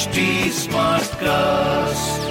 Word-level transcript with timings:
HD 0.00 0.20
Smartcast. 0.56 2.28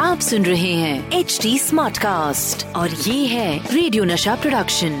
आप 0.00 0.20
सुन 0.20 0.44
रहे 0.44 0.72
हैं 0.80 1.12
एच 1.18 1.38
डी 1.42 1.58
स्मार्ट 1.58 1.98
कास्ट 1.98 2.64
और 2.76 2.90
ये 2.90 3.26
है 3.26 3.74
radio 3.74 4.04
Nasha 4.04 4.34
production 4.42 4.96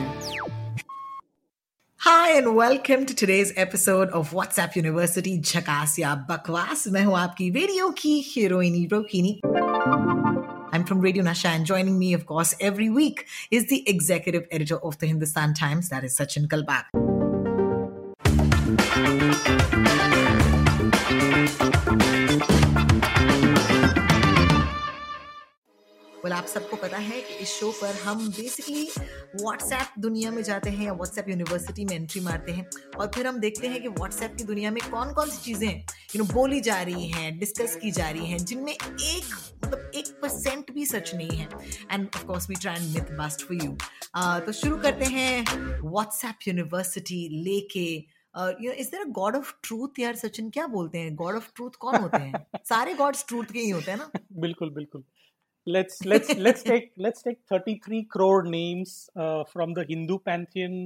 Hi 2.06 2.28
and 2.36 2.50
welcome 2.60 3.04
to 3.10 3.16
today's 3.22 3.52
episode 3.64 4.14
of 4.20 4.32
WhatsApp 4.38 4.78
University 4.82 5.34
झकास 5.40 5.98
या 5.98 6.14
बकवास 6.30 6.86
मैं 6.96 7.02
हूँ 7.04 7.16
आपकी 7.18 7.50
रेडियो 7.58 7.90
की 8.02 8.14
हीरोइनी 8.28 8.86
Rohini 8.92 9.34
I'm 10.72 10.86
from 10.92 11.02
Radio 11.08 11.26
Nasha 11.28 11.52
and 11.58 11.72
joining 11.72 11.98
me, 12.04 12.12
of 12.20 12.24
course, 12.32 12.54
every 12.70 12.88
week 13.00 13.26
is 13.58 13.68
the 13.74 13.82
executive 13.96 14.48
editor 14.60 14.80
of 14.92 14.98
the 15.02 15.12
Hindustan 15.12 15.54
Times, 15.62 15.90
that 15.90 16.08
is 16.10 16.18
Sachin 16.20 16.48
Kalbak. 16.54 17.06
Well, 26.24 26.32
आप 26.32 26.46
सबको 26.46 26.76
पता 26.76 26.96
है 26.96 27.20
कि 27.20 27.34
इस 27.34 27.48
शो 27.48 27.70
पर 27.72 27.94
हम 28.04 28.28
बेसिकली 28.28 28.88
व्हाट्सएप 29.42 29.86
दुनिया 29.98 30.30
में 30.30 30.42
जाते 30.42 30.70
हैं 30.70 30.84
या 30.86 30.92
व्हाट्सएप 30.92 31.28
यूनिवर्सिटी 31.28 31.84
में 31.84 31.94
एंट्री 31.96 32.20
मारते 32.20 32.52
हैं 32.52 32.66
और 32.98 33.10
फिर 33.14 33.26
हम 33.26 33.38
देखते 33.40 33.68
हैं 33.68 33.82
कि 33.82 33.88
व्हाट्सएप 33.88 34.34
की 34.38 34.44
दुनिया 34.44 34.70
में 34.70 34.82
कौन 34.90 35.12
कौन 35.14 35.30
सी 35.30 35.38
चीज़ें 35.44 35.70
यू 36.16 36.22
नो 36.22 36.24
बोली 36.32 36.60
जा 36.60 36.80
रही 36.82 37.08
हैं 37.10 37.38
डिस्कस 37.38 37.76
की 37.82 37.90
जा 37.90 38.10
रही 38.10 38.26
हैं 38.26 38.38
जिनमें 38.38 38.72
एक 38.72 39.34
मतलब 39.64 39.90
एक 39.94 40.06
परसेंट 40.22 40.72
भी 40.72 40.86
सच 40.86 41.14
नहीं 41.14 41.38
है। 41.38 41.48
And 41.92 42.08
of 42.16 42.24
course 42.26 42.48
we 42.50 42.54
try 42.54 42.76
and 42.76 42.94
myth 42.94 43.16
bust 43.18 43.46
for 43.46 43.64
you 43.64 43.76
तो 44.46 44.52
शुरू 44.52 44.76
करते 44.76 45.04
हैं 45.04 45.44
व्हाट्सएप 45.80 46.48
यूनिवर्सिटी 46.48 47.28
लेके। 47.44 48.15
You 48.38 48.72
is 48.72 48.90
there 48.90 49.02
a 49.02 49.10
god 49.10 49.36
of 49.36 49.54
truth 49.62 49.98
यार 49.98 50.16
सचिन 50.16 50.50
क्या 50.50 50.66
बोलते 50.66 50.98
हैं 50.98 51.14
गॉड 51.14 51.36
ऑफ़ 51.36 51.50
ट्रूथ 51.56 51.70
कौन 51.70 51.96
होते 51.96 52.16
हैं 52.16 52.46
सारे 52.64 52.94
गॉड्स 52.94 53.26
ट्रूथ 53.28 53.44
के 53.44 53.58
ही 53.58 53.70
होते 53.70 53.90
हैं 53.90 53.98
ना 53.98 54.10
बिल्कुल 54.32 54.70
बिल्कुल 54.70 55.04
let's 55.68 55.94
let's 56.06 56.28
let's 56.38 56.62
take 56.62 56.92
let's 56.96 57.22
take 57.22 57.38
33 57.50 58.06
crore 58.16 58.44
names 58.44 59.10
uh, 59.16 59.44
from 59.44 59.72
the 59.74 59.84
hindu 59.84 60.18
pantheon 60.28 60.76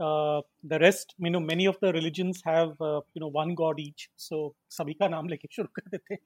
uh, 0.00 0.40
the 0.72 0.78
rest 0.78 1.14
you 1.18 1.30
know 1.30 1.40
many 1.40 1.66
of 1.66 1.78
the 1.80 1.92
religions 1.92 2.42
have 2.46 2.74
uh, 2.80 3.00
you 3.14 3.22
know 3.22 3.30
one 3.38 3.54
god 3.54 3.80
each 3.84 4.04
so 4.16 4.40
sabhi 4.78 4.96
ka 4.98 5.08
naam 5.14 5.30
leke 5.34 5.48
shuru 5.58 5.72
kar 5.78 5.86
dete 5.94 6.18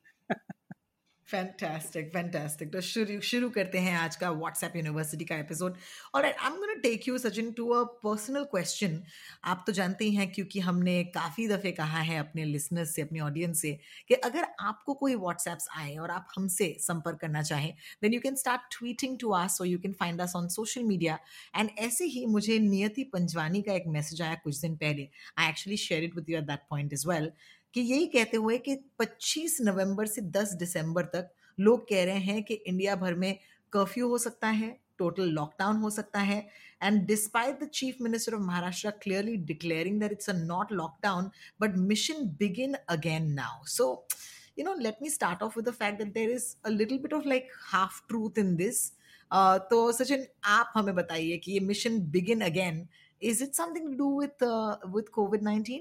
fantastic 1.29 2.13
fantastic 2.13 2.73
तो 2.73 2.81
शुरू 2.81 3.21
शुरू 3.21 3.51
करते 3.51 3.79
हैं 3.79 3.97
आज 3.97 4.17
का 4.17 4.31
WhatsApp 4.31 4.73
university 4.77 5.25
का 5.25 5.37
episode 5.37 5.77
और 6.15 6.25
I 6.25 6.31
am 6.31 6.57
gonna 6.57 6.75
take 6.75 7.09
you 7.09 7.19
Sachin 7.19 7.53
to 7.53 7.69
a 7.69 7.83
personal 7.85 8.45
question 8.45 9.03
आप 9.45 9.65
तो 9.67 9.73
जानते 9.73 10.05
ही 10.05 10.15
हैं, 10.15 10.33
क्योंकि 10.33 10.61
हमने 10.61 11.05
काफ़ी 11.05 11.49
दफ़े 11.49 11.73
कहा 11.73 12.01
है 12.01 12.19
अपने 12.19 12.45
लिसनर्स 12.45 12.95
से, 12.95 13.03
अपने 13.03 13.21
ऑडियंस 13.21 13.61
से, 13.61 13.79
कि 14.09 14.15
अगर 14.15 14.47
आपको 14.61 14.95
कोई 14.95 15.15
व्हाट्सएप्स 15.15 15.69
आए 15.77 15.97
और 15.97 16.11
आप 16.11 16.29
हमसे 16.37 16.77
संपर्क 16.81 17.19
करना 17.21 17.43
चाहें 17.43 17.73
then 18.03 18.15
you 18.15 18.21
can 18.21 18.35
start 18.35 18.61
tweeting 18.79 19.19
to 19.19 19.33
us 19.33 19.59
so 19.59 19.65
you 19.65 19.79
can 19.79 19.93
find 19.93 20.21
us 20.21 20.33
on 20.37 20.49
social 20.49 20.83
media 20.83 21.19
and 21.57 21.71
ऐसे 21.79 22.05
ही 22.05 22.27
मुझे 22.27 22.59
नियति 22.59 23.05
पंजवानी 23.05 23.63
का 23.63 23.73
एक 23.73 23.85
मैसेज 23.87 24.23
आया 24.23 24.35
कुछ 24.35 24.61
दिन 24.61 24.77
पहले. 24.77 25.09
I 25.39 25.49
actually 25.49 25.77
share 25.77 26.05
it 26.05 26.17
with 26.17 26.31
you 26.31 26.39
at 26.39 26.45
that 26.45 26.61
point 26.71 26.93
is 26.93 27.09
well 27.09 27.33
कि 27.75 27.81
यही 27.81 28.07
कहते 28.07 28.37
हुए 28.37 28.59
कि 28.59 28.77
25 29.03 29.61
नवंबर 29.61 30.07
से 30.07 30.23
10 30.31 30.55
दिसंबर 30.59 31.05
तक 31.15 31.31
लोग 31.59 31.89
कह 31.89 32.05
रहे 32.05 32.21
हैं 32.21 32.43
कि 32.43 32.55
इंडिया 32.55 32.97
भर 32.97 33.15
में 33.15 33.35
कर्फ्यू 33.73 34.09
हो 34.09 34.19
सकता 34.19 34.49
है 34.61 34.77
टोटल 34.99 35.29
लॉकडाउन 35.31 35.77
हो 35.77 35.91
सकता 35.91 36.21
है 36.21 36.39
and 36.83 37.01
despite 37.07 37.63
the 37.63 37.69
chief 37.75 37.97
minister 38.01 38.35
of 38.35 38.43
Maharashtra 38.43 38.91
clearly 39.03 39.37
declaring 39.53 40.01
that 40.01 40.13
it's 40.13 40.31
a 40.31 40.35
not 40.35 40.73
lockdown 40.73 41.31
but 41.61 41.77
mission 41.91 42.27
begin 42.39 42.75
again 42.89 43.33
now 43.33 43.65
so 43.69 43.89
you 44.57 44.65
know 44.65 44.75
let 44.79 45.01
me 45.01 45.09
start 45.09 45.43
off 45.43 45.55
with 45.57 45.65
the 45.65 45.73
fact 45.73 45.99
that 45.99 46.13
there 46.15 46.31
a 46.65 46.71
little 46.71 46.99
bit 46.99 47.13
of 47.13 47.25
like 47.25 47.49
half 47.67 48.03
truth 48.09 48.39
in 48.39 48.57
this. 48.57 48.93
Uh, 49.31 49.59
तो 49.71 49.93
सचिन 49.93 50.27
आप 50.45 50.73
हमें 50.77 50.95
बताइए 50.95 51.37
कि 51.37 51.53
ये 51.53 51.61
mission 51.61 51.99
begin 52.11 52.41
again 52.41 52.87
is 53.23 53.43
it 53.45 53.55
something 53.55 53.87
to 53.87 53.97
do 53.97 54.21
with 54.21 54.45
with 54.95 55.09
covid 55.09 55.43
19 55.43 55.79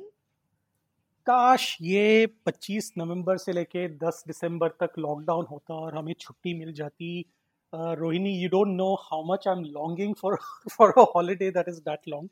काश 1.22 1.78
ये 1.82 2.28
25 2.50 2.92
नवंबर 2.98 3.38
से 3.38 3.54
लेके 3.54 3.98
10 3.98 4.24
दिसंबर 4.28 4.68
तक 4.68 4.94
लॉकडाउन 5.00 5.46
होता 5.52 5.74
और 5.74 5.96
हमें 5.96 6.14
छुट्टी 6.20 6.54
मिल 6.54 6.74
जाती। 6.74 7.26
Rohini 7.74 8.44
you 8.44 8.50
don't 8.50 8.68
know 8.68 8.94
how 8.94 9.24
much 9.34 9.48
I 9.48 9.56
am 9.56 9.64
longing 9.64 10.16
for 10.16 10.38
for 10.72 10.94
a 10.98 11.06
holiday 11.16 11.52
that 11.52 11.66
is 11.70 11.80
that 11.80 12.00
long 12.08 12.30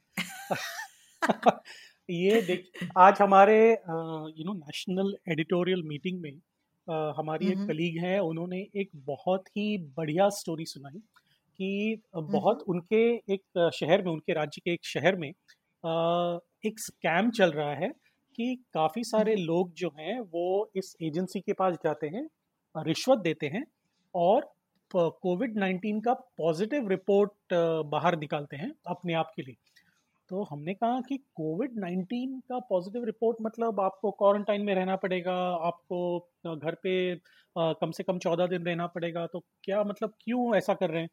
ये 2.10 2.42
देख 2.42 2.70
आज 2.98 3.18
हमारे 3.22 3.72
you 4.38 4.44
know 4.44 4.54
national 4.54 5.16
editorial 5.30 5.84
meeting 5.84 6.22
में 6.22 6.32
uh, 6.32 7.14
हमारी 7.18 7.46
mm-hmm. 7.46 7.64
एक 7.64 7.70
कलीग 7.70 8.04
है 8.04 8.20
उन्होंने 8.20 8.68
एक 8.76 8.90
बहुत 8.96 9.48
ही 9.48 9.78
बढ़िया 9.78 10.30
स्टोरी 10.30 10.66
सुनाई 10.66 11.00
कि 11.58 12.02
बहुत 12.16 12.64
उनके 12.68 13.16
एक 13.34 13.72
शहर 13.74 14.02
में 14.02 14.12
उनके 14.12 14.34
राज्य 14.34 14.62
के 14.66 14.72
एक 14.72 14.86
शहर 14.86 15.16
में 15.16 15.32
uh, 15.86 16.40
एक 16.66 16.80
स्कैम 16.80 17.32
चल 17.32 17.52
रहा 17.52 17.76
है। 17.76 17.92
कि 18.40 18.56
काफ़ी 18.74 19.04
सारे 19.04 19.36
लोग 19.36 19.74
जो 19.74 19.92
हैं 20.00 20.20
वो 20.34 20.72
इस 20.76 20.96
एजेंसी 21.04 21.40
के 21.42 21.54
पास 21.54 21.76
जाते 21.84 22.08
हैं 22.08 22.28
रिश्वत 22.76 23.20
देते 23.20 23.48
हैं 23.48 23.66
और 24.14 24.52
कोविड 24.92 25.58
नाइन्टीन 25.58 26.00
का 26.02 26.14
पॉजिटिव 26.38 26.88
रिपोर्ट 26.90 27.54
बाहर 27.92 28.18
निकालते 28.20 28.58
हैं 28.58 28.72
अपने 28.88 29.14
आप 29.14 29.32
के 29.36 29.42
लिए। 29.42 29.56
तो 30.30 30.44
हमने 30.44 30.74
कहा 30.74 31.00
कि 31.02 31.18
कोविड 31.36 31.80
नाइन्टीन 31.80 32.40
का 32.50 32.60
पॉजिटिव 32.70 33.06
रिपोर्ट 33.06 33.38
मतलब 33.42 33.80
आपको 33.82 34.12
क्वारंटाइन 34.12 34.62
में 34.62 34.74
रहना 34.76 34.96
पड़ेगा 34.96 35.36
आपको 35.68 36.56
घर 36.58 36.76
पे 36.84 36.94
कम 37.58 37.92
से 37.92 38.04
कम 38.04 38.20
चौदह 38.20 38.48
दिन 38.48 38.66
रहना 38.66 38.88
पड़ेगा 38.88 39.26
तो 39.28 39.40
क्या 39.64 39.84
मतलब 39.84 40.14
क्यों 40.22 40.56
ऐसा 40.58 40.74
कर 40.74 40.90
रहे 40.90 41.02
हैं? 41.02 41.10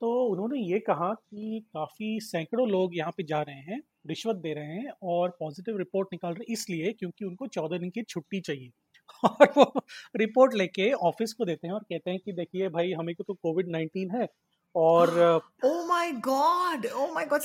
तो 0.00 0.24
उन्होंने 0.24 0.60
ये 0.60 0.78
कहा 0.78 1.14
कि 1.14 1.64
काफ़ी 1.74 2.20
सैकड़ों 2.20 2.68
लोग 2.68 2.96
यहाँ 2.96 3.12
पे 3.16 3.22
जा 3.22 3.42
रहे 3.42 3.56
हैं 3.56 3.82
रिश्वत 4.06 4.36
दे 4.36 4.54
रहे 4.54 4.64
हैं 4.64 4.92
और 5.02 5.36
पॉजिटिव 5.40 5.78
रिपोर्ट 5.78 6.08
निकाल 6.12 6.32
रहे 6.32 6.44
हैं 6.48 6.52
इसलिए 6.52 6.92
क्योंकि 6.92 7.24
उनको 7.24 7.46
चौदह 7.46 7.78
दिन 7.78 7.90
की 7.90 8.02
छुट्टी 8.02 8.40
चाहिए। 8.40 8.70
और 9.24 9.52
वो 9.56 9.80
रिपोर्ट 10.16 10.54
लेके 10.54 10.92
ऑफ़िस 10.92 11.32
को 11.32 11.44
देते 11.44 11.66
हैं 11.66 11.74
और 11.74 11.80
कहते 11.80 12.10
हैं 12.10 12.20
कि 12.24 12.32
देखिए 12.32 12.68
भाई 12.68 12.92
हमें 12.92 13.14
को 13.14 13.24
तो 13.24 13.34
कोविड 13.34 13.68
नाइन्टीन 13.68 14.10
है 14.10 14.28
और 14.74 15.40
oh 15.64 15.84
my 15.90 16.10
god! 16.20 16.86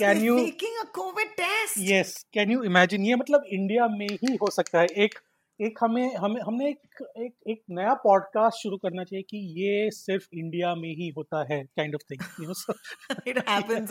Can 0.02 0.18
so 0.18 0.26
you- 0.26 0.40
faking 0.40 0.76
a 0.84 0.88
covid 1.00 1.30
test? 1.40 1.78
Yes 1.78 2.26
can 2.34 2.52
you 2.52 2.64
imagine 2.64 3.06
ये 3.06 3.16
मतलब 3.16 3.44
इंडिया 3.48 3.88
में 3.88 4.08
ही 4.12 4.36
हो 4.36 4.50
सकता 4.50 4.80
है। 4.80 4.86
एक 4.86 5.20
एक 5.60 5.78
हमें 5.82 6.16
हमें 6.16 6.42
हमने 6.42 6.70
एक 6.70 7.04
एक 7.18 7.34
एक 7.50 7.62
नया 7.70 7.94
पॉडकास्ट 8.04 8.62
शुरू 8.64 8.78
करना 8.78 9.04
चाहिए 9.04 9.24
कि 9.30 9.38
ये 9.62 9.90
सिर्फ़ 9.92 10.28
इंडिया 10.34 10.74
में 10.76 10.90
ही 10.90 11.08
होता 11.18 11.46
है 11.52 11.64
kind 11.64 11.96
of 11.96 12.04
thing 12.12 12.22
you 12.42 12.48
know 12.48 12.74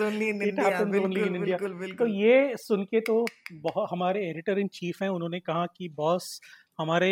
only 0.01 0.29
in 0.29 0.43
It 0.43 0.49
india 0.49 0.65
happens 0.65 0.97
only 0.97 1.23
बिल्कुल 1.23 1.29
in 1.29 1.37
India. 1.37 1.59
बिल्कुल 1.61 1.95
तो 1.99 2.07
ये 2.07 2.57
सुन 2.57 2.85
के 2.85 3.01
तो 3.01 3.25
बहुत 3.55 3.89
हमारे 3.91 4.27
एडिटर 4.31 4.59
इन 4.59 4.69
चीफ 4.73 5.03
हैं 5.03 5.09
उन्होंने 5.09 5.41
कहा 5.41 5.65
कि 5.77 5.89
बॉस 5.97 6.41
हमारे 6.79 7.11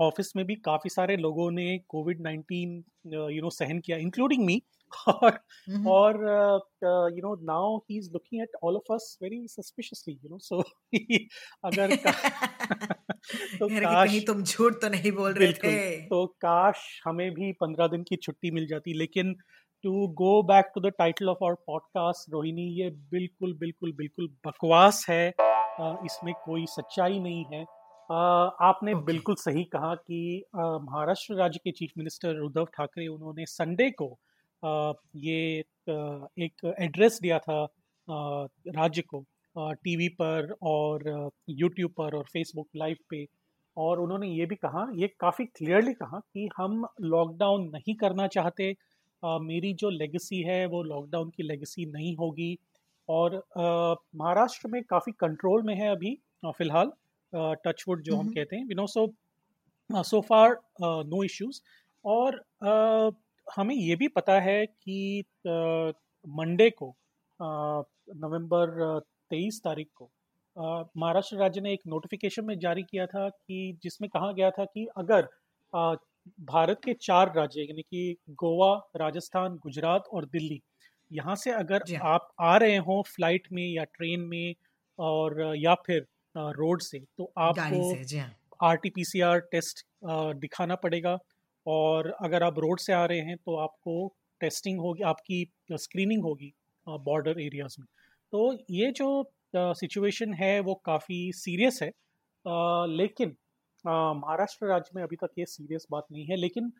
ऑफ़िस 0.00 0.32
में 0.36 0.44
भी 0.46 0.54
काफ़ी 0.54 0.90
सारे 0.90 1.16
लोगों 1.16 1.50
ने 1.50 1.78
कोविड 1.88 2.20
नाइन्टीन 2.20 2.82
यू 3.06 3.42
नो 3.42 3.50
सहन 3.50 3.78
किया 3.78 3.96
इंक्लूडिंग 3.98 4.44
मी 4.46 4.62
और 5.08 5.38
Mhm. 5.70 5.86
और 5.86 6.16
you 7.16 7.22
know 7.22 7.34
now 7.44 7.76
he 7.78 7.98
is 7.98 8.10
looking 8.12 8.42
at 8.42 8.56
all 8.64 8.76
of 8.76 8.92
us 8.92 9.18
very 9.22 9.46
suspiciously 9.48 10.14
you 10.14 10.30
know 10.30 10.38
so 10.38 10.60
अगर 11.64 11.96
तो 13.60 13.68
काश 13.68 14.08
कहीं 14.08 14.20
तुम 14.26 14.42
झूठ 14.42 14.74
तो 14.82 14.88
नहीं 14.88 15.12
बोल 15.12 15.32
रहे 15.32 15.52
थे। 15.54 15.74
तो 16.06 16.26
काश 16.42 16.84
हमें 17.04 17.30
भी 17.34 17.52
पंद्रह 17.60 17.86
दिन 17.88 18.02
की 18.02 18.16
छुट्टी 18.16 18.50
मिल 18.50 18.66
जाती। 18.66 18.98
लेकिन 18.98 19.34
to 19.84 20.06
go 20.16 20.42
back 20.44 20.70
to 20.74 20.80
the 20.80 20.92
title 20.98 21.28
of 21.28 21.44
our 21.44 21.54
podcast 21.66 22.32
Rohini 22.32 22.62
ये 22.80 22.88
बिल्कुल 23.10 23.54
बिल्कुल 23.58 23.92
बिल्कुल 23.96 24.28
बकवास 24.46 25.04
है। 25.10 25.26
इसमें 26.06 26.32
कोई 26.44 26.64
सच्चाई 26.68 27.18
नहीं 27.18 27.44
है। 27.52 27.62
आपने 28.10 28.92
Okay. 28.92 29.04
बिल्कुल 29.06 29.34
सही 29.34 29.62
कहा 29.64 29.94
कि 29.96 30.44
महाराष्ट्र 30.56 31.34
राज्य 31.34 31.58
के 31.64 31.70
चीफ 31.72 31.90
मिनिस्टर 31.98 32.40
उद्धव 32.44 32.64
ठाकरे 32.76 33.06
उन्होंने 33.06 33.44
संडे 33.46 33.90
को 34.02 34.08
ये 35.16 35.36
एक 36.44 36.64
एड्रेस 36.80 37.18
दिया 37.22 37.38
था 37.38 37.62
राज्य 38.76 39.02
को 39.02 39.24
टीवी 39.56 40.08
पर 40.20 40.54
और 40.62 41.30
यूट्यूब 41.50 41.92
पर 41.98 42.16
और 42.16 42.24
फेसबुक 42.32 42.68
लाइव 42.76 42.96
पे। 43.10 43.24
और 43.80 44.00
उन्होंने 44.00 44.28
ये 44.30 44.46
भी 44.46 44.56
कहा 44.56 44.86
ये 44.96 45.08
काफ़ी 45.20 45.44
क्लियरली 45.48 45.92
कहा 45.94 46.20
कि 46.34 46.48
हम 46.56 46.86
लॉकडाउन 47.02 47.68
नहीं 47.74 47.94
करना 47.96 48.26
चाहते। 48.28 48.70
अ, 49.22 49.38
मेरी 49.42 49.72
जो 49.76 49.90
लेगेसी 49.92 50.42
है 50.44 50.64
वो 50.68 50.82
लॉकडाउन 50.84 51.30
की 51.36 51.42
लेगेसी 51.44 51.86
नहीं 51.88 52.14
होगी। 52.16 52.56
और 53.08 53.36
महाराष्ट्र 53.56 54.68
में 54.68 54.82
काफ़ी 54.84 55.12
कंट्रोल 55.20 55.62
में 55.64 55.74
है 55.76 55.88
अभी 55.90 56.14
फ़िलहाल 56.48 56.92
टचवुड 57.66 58.02
जो 58.04 58.16
हम 58.16 58.20
हम्म। 58.20 58.30
कहते 58.30 58.56
हैं 58.56 58.64
you 58.64 58.74
know 58.76 58.86
so 58.88 59.06
so 59.90 60.20
far 60.22 60.56
no 60.82 61.22
issues 61.24 61.60
और 62.04 62.36
अ, 62.64 63.10
हमें 63.46 63.74
ये 63.76 63.96
भी 63.96 64.08
पता 64.10 64.40
है 64.40 64.64
कि 64.66 65.24
मंडे 66.24 66.70
को 66.72 66.94
नवंबर 67.40 69.00
तेईस 69.30 69.60
तारीख 69.64 69.88
को 69.94 70.10
महाराष्ट्र 70.56 71.36
राज्य 71.36 71.60
ने 71.60 71.72
एक 71.72 71.80
नोटिफिकेशन 71.86 72.44
में 72.44 72.58
जारी 72.58 72.82
किया 72.82 73.06
था 73.06 73.28
कि 73.28 73.78
जिसमें 73.82 74.08
कहा 74.10 74.32
गया 74.32 74.50
था 74.50 74.64
कि 74.66 74.86
अगर 74.96 75.28
अ, 75.72 75.94
भारत 76.42 76.80
के 76.84 76.94
चार 77.00 77.32
राज्य 77.36 77.62
यानी 77.62 77.82
कि 77.82 78.16
गोवा 78.36 78.72
राजस्थान 78.96 79.56
गुजरात 79.58 80.04
और 80.12 80.24
दिल्ली 80.26 80.60
यहाँ 81.10 81.34
से 81.36 81.50
अगर। 81.52 81.84
आप 82.04 82.28
आ 82.40 82.56
रहे 82.56 82.76
हो 82.78 83.02
फ़्लाइट 83.08 83.48
में 83.52 83.66
या 83.66 83.84
ट्रेन 83.86 84.20
में 84.26 84.54
और 84.98 85.40
या 85.56 85.74
फिर 85.86 86.06
रोड 86.34 86.82
से 86.82 86.98
तो 87.18 87.32
आपको 87.40 87.80
R 88.60 88.76
T 88.76 88.90
P 88.90 89.04
C 89.04 89.20
R 89.22 89.38
test 89.52 89.84
दिखाना 90.40 90.74
पड़ेगा 90.76 91.18
और 91.66 92.08
अगर 92.20 92.42
आप 92.42 92.58
रोड 92.58 92.78
से 92.80 92.92
आ 92.92 93.04
रहे 93.04 93.20
हैं 93.20 93.36
तो 93.38 93.56
आपको 93.58 93.96
टेस्टिंग 94.40 94.80
होगी 94.80 95.02
आपकी 95.04 95.44
स्क्रीनिंग 95.78 96.22
होगी 96.22 96.52
बॉर्डर 96.86 97.40
एरियाज़ 97.40 97.76
में 97.80 97.86
तो 98.32 98.52
ये 98.70 98.90
जो 98.92 99.08
सिचुएशन 99.54 100.34
है 100.34 100.58
वो 100.60 100.74
काफ़ी 100.84 101.20
सीरियस 101.34 101.78
है। 101.82 101.90
लेकिन 102.88 103.36
महाराष्ट्र 103.84 104.66
राज्य 104.66 104.90
में 104.96 105.02
अभी 105.02 105.16
तक 105.16 105.30
ये 105.38 105.44
सीरियस 105.46 105.86
बात 105.90 106.06
नहीं 106.12 106.24
है। 106.26 106.36
लेकिन 106.36 106.72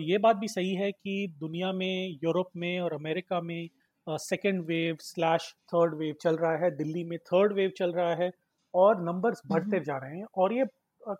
ये 0.00 0.18
बात 0.18 0.36
भी 0.36 0.48
सही 0.48 0.74
है 0.74 0.90
कि 0.92 1.26
दुनिया 1.40 1.72
में 1.72 2.18
यूरोप 2.24 2.50
में 2.56 2.80
और 2.80 2.92
अमेरिका 2.94 3.40
में 3.42 3.68
second 4.06 4.64
wave 4.66 4.96
slash 5.00 5.52
third 5.68 5.94
wave 5.98 6.14
चल 6.22 6.36
रहा 6.36 6.56
है। 6.64 6.70
दिल्ली 6.76 7.04
में 7.04 7.18
थर्ड 7.26 7.52
वेव 7.52 7.70
चल 7.78 7.92
रहा 7.92 8.14
है 8.16 8.30
और 8.74 9.02
नंबर्स 9.04 9.42
बढ़ते 9.46 9.80
जा 9.82 9.96
रहे 9.98 10.16
हैं। 10.18 10.26
और 10.36 10.52
ये 10.52 10.64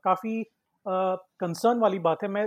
काफ़ी 0.04 0.42
कंसर्न 0.86 1.78
वाली 1.80 1.98
बात 2.00 2.22
है। 2.22 2.28
मैं 2.30 2.46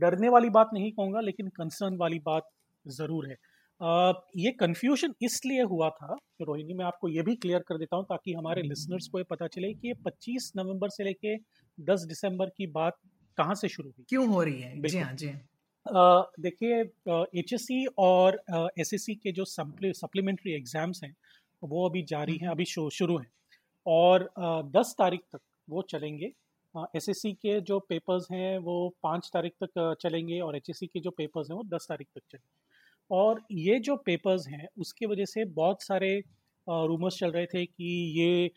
डरने 0.00 0.28
वाली 0.28 0.50
बात 0.50 0.70
नहीं 0.74 0.90
कहूँगा 0.92 1.20
लेकिन 1.20 1.48
कंसर्न 1.56 1.96
वाली 1.96 2.18
बात 2.26 2.48
ज़रूर 2.84 3.28
है। 3.28 3.36
ये 3.80 4.50
कन्फ्यूज़न 4.52 5.14
इसलिए 5.22 5.62
हुआ 5.64 5.88
था 5.90 6.16
रोहिणी 6.42 6.74
मैं 6.74 6.84
आपको 6.84 7.08
ये 7.08 7.22
भी 7.22 7.34
क्लियर 7.36 7.62
कर 7.68 7.78
देता 7.78 7.96
हूँ 7.96 8.04
ताकि 8.04 8.32
हमारे 8.32 8.62
लिसनर्स 8.62 9.08
को 9.08 9.18
ये 9.18 9.24
पता 9.30 9.46
चले 9.48 9.72
कि 9.74 9.88
ये 9.88 9.94
25 10.06 10.50
नवंबर 10.56 10.88
से 10.90 11.04
लेके 11.04 11.36
10 11.78 12.04
दिसंबर 12.08 12.50
की 12.56 12.66
बात 12.68 12.98
कहाँ 13.38 13.54
से 13.54 13.68
शुरू 13.68 13.88
हुई। 13.88 14.04
क्यों 14.08 14.26
हो 14.28 14.42
रही 14.42 14.60
है? 14.60 14.80
जी 14.82 14.98
हाँ 14.98 15.12
जी 15.14 15.28
हाँ। 15.28 16.30
देखिए 16.40 16.80
एच 17.38 17.52
एस 17.52 17.62
सी 17.62 17.84
और 17.98 18.40
एस 18.78 18.94
एस 18.94 19.04
सी 19.04 19.14
के 19.14 19.32
जो 19.32 19.44
सप्लीमेंट्री 19.44 20.54
एग्ज़ाम्स 20.54 21.00
हैं 21.04 21.14
वो 21.62 21.88
अभी 21.88 22.02
जारी 22.04 22.36
हैं 22.42 22.48
अभी 22.48 22.64
शुरू 22.64 23.18
हैं। 23.18 23.30
और 23.86 24.28
दस 24.76 24.94
तारीख 24.98 25.20
तक 25.32 25.40
वो 25.68 25.82
चलेंगे। 25.90 26.32
एस 26.96 27.08
एस 27.08 27.22
सी 27.22 27.32
के 27.34 27.60
जो 27.62 27.78
पेपर्स 27.88 28.26
हैं 28.32 28.56
वो 28.58 28.76
पाँच 29.02 29.30
तारीख 29.34 29.52
तक 29.64 29.96
चलेंगे 30.00 30.40
और 30.40 30.56
एच 30.56 30.70
एस 30.70 30.78
सी 30.78 30.86
के 30.86 31.00
जो 31.00 31.10
पेपर्स 31.12 31.50
हैं 31.50 31.56
वो 31.56 31.64
दस 31.74 31.86
तारीख 31.88 32.08
तक 32.14 32.22
चलेंगे। 32.30 32.64
और 33.10 33.42
ये 33.52 33.78
जो 33.78 33.96
पेपर्स 33.96 34.48
हैं 34.48 34.68
उसकी 34.78 35.06
वजह 35.06 35.24
से 35.24 35.44
बहुत 35.44 35.82
सारे 35.82 36.22
रूमर्स 36.68 37.18
चल 37.18 37.30
रहे 37.30 37.46
थे 37.46 37.66
कि 37.66 38.12
ये 38.20 38.50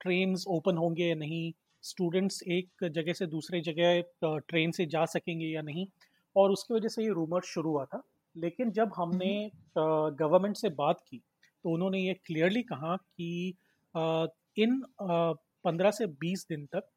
ट्रेन्स 0.00 0.44
ओपन 0.48 0.76
होंगे 0.76 1.06
या 1.06 1.14
नहीं 1.14 1.52
स्टूडेंट्स 1.82 2.42
एक 2.42 2.88
जगह 2.88 3.12
से 3.12 3.26
दूसरे 3.26 3.60
जगह 3.60 4.00
ट्रेन 4.24 4.70
से 4.70 4.86
जा 4.86 5.04
सकेंगे 5.04 5.46
या 5.46 5.62
नहीं 5.62 5.86
और 6.36 6.50
उसकी 6.50 6.74
वजह 6.74 6.88
से 6.88 7.02
ये 7.02 7.08
रूमर 7.08 7.40
शुरू 7.40 7.70
हुआ 7.70 7.84
था। 7.84 8.02
लेकिन 8.36 8.70
जब 8.70 8.90
हमने 8.96 9.50
गवर्नमेंट 9.78 10.56
से 10.56 10.68
बात 10.68 11.00
की 11.00 11.22
तो 11.64 11.70
उन्होंने 11.70 11.98
ये 11.98 12.14
क्लियरली 12.14 12.62
कहा 12.62 12.96
कि 12.96 13.54
इन 14.58 14.82
पंद्रह 15.64 15.90
से 15.90 16.06
बीस 16.06 16.46
दिन 16.48 16.68
तक 16.76 16.88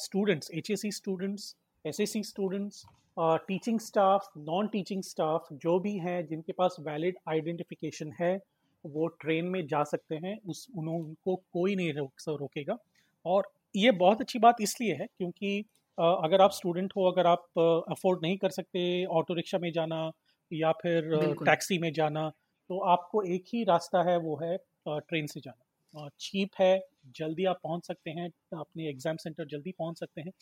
students 0.00 0.50
H 0.50 0.72
students 0.86 1.56
S 1.86 2.12
students 2.16 2.84
teaching 3.20 3.78
staff 3.80 4.30
non 4.38 4.68
teaching 4.68 5.02
staff 5.02 5.48
जो 5.54 5.78
भी 5.78 5.96
हैं 5.98 6.24
जिनके 6.26 6.52
पास 6.52 6.76
वैलिड 6.80 7.16
आइडेंटिफिकेशन 7.28 8.12
है 8.20 8.38
वो 8.84 9.06
ट्रेन 9.20 9.44
में 9.44 9.66
जा 9.66 9.82
सकते 9.84 10.16
हैं। 10.16 10.38
उस 10.48 10.66
उनको 10.76 11.34
कोई 11.52 11.74
नहीं 11.76 11.92
रोक 11.92 12.12
रोकेगा। 12.28 12.76
और 13.24 13.50
ये 13.76 13.90
बहुत 13.90 14.20
अच्छी 14.20 14.38
बात 14.38 14.60
इसलिए 14.60 14.94
है 14.94 15.06
क्योंकि 15.08 15.58
अगर 15.98 16.40
आप 16.40 16.50
स्टूडेंट 16.50 16.92
हो 16.96 17.10
अगर 17.10 17.26
आप 17.26 17.58
अफोर्ड 17.90 18.20
नहीं 18.22 18.36
कर 18.36 18.50
सकते 18.50 19.04
ऑटो 19.04 19.34
रिक्शा 19.34 19.58
में 19.58 19.70
जाना 19.72 20.10
या 20.50 20.72
फिर। 20.72 21.10
टैक्सी 21.44 21.78
में 21.78 21.92
जाना 21.92 22.28
तो 22.70 22.78
आपको 22.88 23.22
एक 23.34 23.44
ही 23.54 23.62
रास्ता 23.64 24.02
है 24.02 24.16
वो 24.18 24.36
है 24.42 24.56
ट्रेन 24.88 25.26
से 25.26 25.40
जाना। 25.40 25.64
चीप 25.94 26.50
है, 26.60 26.80
जल्दी 27.16 27.44
आप 27.44 27.60
पहुँच 27.64 27.86
सकते 27.86 28.10
हैं, 28.10 28.28
अपने 28.54 28.88
एग्ज़ाम 28.88 29.16
सेंटर 29.16 29.46
जल्दी 29.46 29.72
पहुँच 29.78 29.98
सकते 29.98 30.20
हैं। 30.20 30.32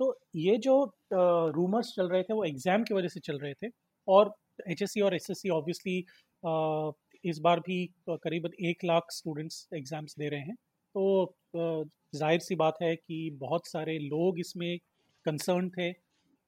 तो 0.00 0.18
ये 0.36 0.56
जो 0.58 0.82
रूमर्स 1.10 1.92
चल 1.96 2.08
रहे 2.08 2.22
थे, 2.22 2.34
वो 2.34 2.44
एग्ज़ाम 2.44 2.84
की 2.84 2.94
वजह 2.94 3.08
से 3.08 3.20
चल 3.20 3.38
रहे 3.38 3.54
थे 3.54 3.70
और 4.08 4.34
HSC 4.70 5.02
और 5.02 5.14
एस 5.14 5.30
एस 5.30 5.42
ऑब्वियसली 5.52 5.98
इस 7.24 7.38
बार 7.40 7.60
भी 7.60 7.84
करीबन 8.08 8.64
एक 8.66 8.84
लाख 8.84 9.12
स्टूडेंट्स 9.12 9.68
एग्ज़ाम्स 9.74 10.14
दे 10.18 10.28
रहे 10.28 10.40
हैं। 10.40 10.54
तो 10.54 11.34
ज़ाहिर 11.56 12.40
सी 12.40 12.54
बात 12.56 12.76
है 12.82 12.94
कि 12.96 13.30
बहुत 13.40 13.66
सारे 13.66 13.98
लोग 13.98 14.38
इसमें 14.40 14.78
कंसर्न 15.26 15.68
थे। 15.70 15.90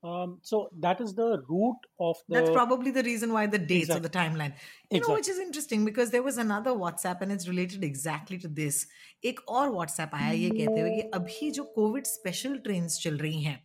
So 0.04 0.58
that 0.76 1.02
is 1.02 1.14
the 1.16 1.26
root 1.50 1.86
of 2.02 2.22
That's 2.32 2.50
the 2.50 2.54
probably 2.54 2.92
the 2.92 3.04
reason 3.04 3.34
why 3.34 3.44
the 3.48 3.60
dates 3.68 3.92
or 3.92 4.00
the 4.00 4.10
timeline. 4.10 4.54
You 4.54 4.98
know, 4.98 4.98
Exactly. 4.98 5.16
which 5.16 5.30
is 5.30 5.38
interesting 5.40 5.86
because 5.86 6.10
there 6.10 6.24
was 6.24 6.40
another 6.44 6.74
WhatsApp 6.82 7.22
and 7.22 7.36
it's 7.36 7.48
related 7.48 7.86
exactly 7.90 8.40
to 8.40 8.52
this. 8.58 8.80
एक 9.26 9.40
और 9.50 9.70
WhatsApp 9.76 10.14
आया 10.14 10.32
ये 10.32 10.50
कहते 10.50 10.82
हुए 10.82 10.90
कि 10.96 11.10
अभी 11.20 11.52
जो 11.52 11.64
Covid 11.76 12.06
special 12.08 12.58
trains 12.66 13.00
चल 13.04 13.18
रही 13.18 13.42
हैं 13.44 13.56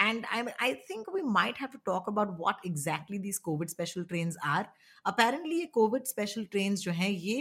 and 0.00 0.26
I 0.26 0.44
I 0.62 0.74
think 0.90 1.08
we 1.14 1.22
might 1.38 1.60
have 1.60 1.68
to 1.72 1.78
talk 1.86 2.08
about 2.08 2.36
what 2.40 2.66
exactly 2.66 3.18
these 3.26 3.38
covid 3.48 3.68
special 3.68 4.04
trains 4.12 4.36
are 4.52 4.68
apparently 5.04 5.58
ये 5.58 5.66
कोविड 5.74 6.04
स्पेशल 6.06 6.44
ट्रेन्स 6.52 6.80
जो 6.82 6.92
हैं 6.92 7.10
ये 7.10 7.36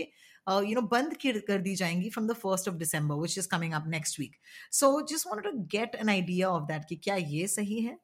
यू 0.48 0.74
नो 0.74 0.82
बंद 0.96 1.14
कर 1.24 1.40
कर 1.48 1.62
दी 1.62 1.76
जाएंगी 1.76 2.10
from 2.10 2.28
the 2.28 2.34
first 2.42 2.70
of 2.70 2.76
December 2.82 3.22
which 3.22 3.38
is 3.38 3.46
coming 3.54 3.74
up 3.74 3.88
next 3.90 4.20
week 4.20 4.36
so 4.82 4.92
just 5.14 5.28
wanted 5.28 5.52
to 5.52 5.64
get 5.78 5.96
an 5.96 6.10
idea 6.10 6.50
of 6.50 6.68
that 6.68 6.86
कि 6.90 6.96
क्या 7.04 7.16
ये 7.16 7.48
सही 7.48 7.82
है 7.82 7.98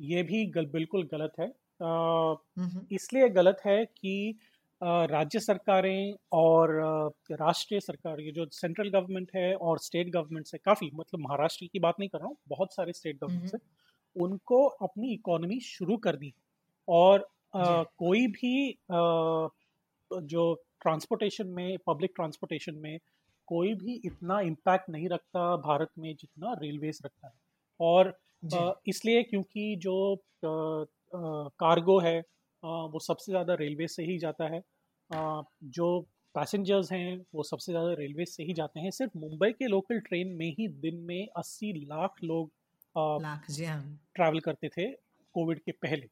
ये 0.00 0.22
भी 0.24 0.44
गल, 0.48 0.66
बिल्कुल 0.68 1.04
गलत 1.08 1.32
है। 1.40 1.52
इसलिए 2.90 3.28
गलत 3.30 3.60
है 3.66 3.84
कि 3.88 4.14
राज्य 4.80 5.40
सरकारें 5.40 6.14
और 6.32 6.70
राष्ट्रीय 7.32 7.80
सरकार 7.80 8.20
ये 8.20 8.32
जो 8.32 8.46
सेंट्रल 8.52 8.88
गवर्नमेंट 8.90 9.30
है 9.36 9.54
और 9.56 9.78
स्टेट 9.80 10.10
गवर्नमेंट 10.10 10.48
है 10.54 10.58
काफ़ी 10.64 10.90
मतलब 10.94 11.20
महाराष्ट्र 11.20 11.66
की 11.66 11.78
बात 11.80 11.96
नहीं 12.00 12.08
कर 12.08 12.18
रहा 12.18 12.28
हूँ 12.28 12.36
बहुत 12.48 12.74
सारे 12.74 12.92
स्टेट 12.92 13.16
गवर्नमेंट 13.16 13.54
है 13.54 13.60
उनको 14.16 14.64
अपनी 14.82 15.12
इकोनॉमी 15.14 15.60
शुरू 15.62 15.96
कर 16.00 16.16
दी 16.16 16.32
और 16.88 17.28
जी। 17.58 17.80
कोई 17.98 18.26
भी 18.30 18.70
अ, 18.72 19.48
जो 20.10 20.54
ट्रांसपोर्टेशन 20.82 21.48
में 21.50 21.76
पब्लिक 21.86 22.12
ट्रांसपोर्टेशन 22.16 22.74
में 22.78 22.98
कोई 23.48 23.74
भी 23.74 23.94
इतना 24.04 24.40
इम्पैक्ट 24.42 24.88
नहीं 24.90 25.08
रखता 25.08 25.44
भारत 25.58 25.90
में 25.98 26.14
जितना 26.16 26.52
रेलवेज 26.54 26.98
रखता 27.04 27.28
है। 27.28 27.34
और 27.80 28.12
इसलिए 28.42 29.22
क्योंकि 29.22 29.74
जो 29.76 29.94
कार्गो 30.42 31.98
है 32.00 32.18
वो 32.62 32.98
सबसे 33.00 33.32
ज़्यादा 33.32 33.54
रेलवे 33.54 33.86
से 33.88 34.02
ही 34.04 34.18
जाता 34.18 34.44
है। 34.48 34.62
जो 35.10 36.00
पैसेंजर्स 36.34 36.92
हैं 36.92 37.18
वो 37.34 37.42
सबसे 37.42 37.72
ज़्यादा 37.72 37.92
रेलवे 37.94 38.24
से 38.26 38.42
ही 38.44 38.52
जाते 38.54 38.80
हैं। 38.80 38.90
सिर्फ़ 38.92 39.18
मुंबई 39.18 39.50
के 39.52 39.66
लोकल 39.68 39.98
ट्रेन 40.00 40.28
में 40.36 40.46
ही 40.58 40.68
दिन 40.80 40.96
में 41.06 41.26
80 41.38 41.72
लाख 41.88 42.22
लोग 42.24 42.50
लाख 42.94 43.46
हाँ। 43.60 43.80
ट्रैवल 44.14 44.40
करते 44.40 44.68
थे 44.68 44.86
कोविड 45.34 45.60
के 45.60 45.72
पहले। 45.74 46.08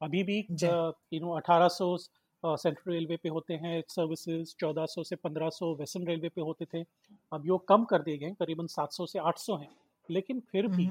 अभी 0.00 0.22
भी। 0.24 0.38
यू 0.52 1.20
नो 1.20 1.32
1800 1.32 1.96
सेंट्रल 2.42 2.92
रेलवे 2.92 3.16
पे 3.16 3.28
होते 3.28 3.54
हैं 3.56 3.82
सर्विसेज़ 3.88 4.54
1400 4.56 5.02
से 5.04 5.16
1500 5.16 5.74
वेस्टर्न 5.76 6.06
रेलवे 6.06 6.28
पे 6.28 6.40
होते 6.42 6.64
थे। 6.74 6.84
अब 7.32 7.46
यो 7.46 7.58
कम 7.68 7.84
कर 7.84 8.02
दिए 8.02 8.18
गए 8.18 8.30
करीबन 8.40 8.66
700 8.68 9.06
से 9.06 9.18
800 9.20 9.56
हैं। 9.56 9.68
लेकिन 10.08 10.40
फिर 10.52 10.66
भी 10.68 10.90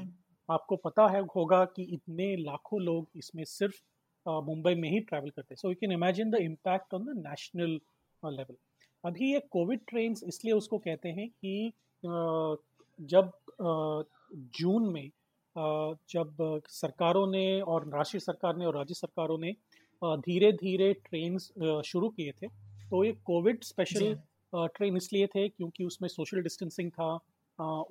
आपको 0.52 0.76
पता 0.76 1.08
है 1.10 1.22
होगा 1.36 1.64
कि 1.66 1.84
इतने 1.94 2.36
लाखों 2.38 2.82
लोग 2.82 3.08
इसमें 3.18 3.44
सिर्फ़ 3.46 3.82
मुंबई 4.26 4.76
में 4.76 4.90
ही 4.90 5.00
ट्रैवल 5.00 5.30
करते 5.30 5.54
हैं। 5.54 5.58
So 5.58 5.70
you 5.70 5.76
can 5.76 5.92
imagine 5.92 6.32
the 6.32 6.42
impact 6.42 6.94
on 6.94 7.06
the 7.06 7.18
national 7.28 7.80
level 8.24 8.56
अभी 9.04 9.32
ये 9.34 9.40
कोविड 9.52 9.80
ट्रेन 9.88 10.16
इसलिए 10.28 10.54
उसको 10.54 10.78
कहते 10.78 11.10
हैं 11.10 11.28
कि 11.30 11.72
जब 13.00 13.32
जून 14.60 14.92
में 14.94 15.10
जब 16.10 16.62
सरकारों 16.70 17.26
ने 17.28 17.62
और 17.62 17.88
राष्ट्रीय 17.96 18.20
सरकार 18.20 18.56
ने 18.58 18.66
और 18.66 18.76
राज्य 18.78 18.94
सरकारों 18.94 19.38
ने 19.38 19.56
धीरे 20.02 20.52
धीरे 20.52 20.94
ट्रेन्स 21.06 21.52
शुरू 21.86 22.10
किए 22.10 22.32
थे 22.32 22.48
तो 22.90 23.04
ये 23.04 23.12
कोविड 23.26 23.64
स्पेशल 23.64 24.14
ट्रेन 24.54 24.98
इसलिए 24.98 25.28
थे 25.28 25.48
क्योंकि 25.50 25.84
उसमें 25.84 26.08
सोशल 26.10 26.42
डिस्टेंसिंग 26.42 26.92
था 26.92 27.14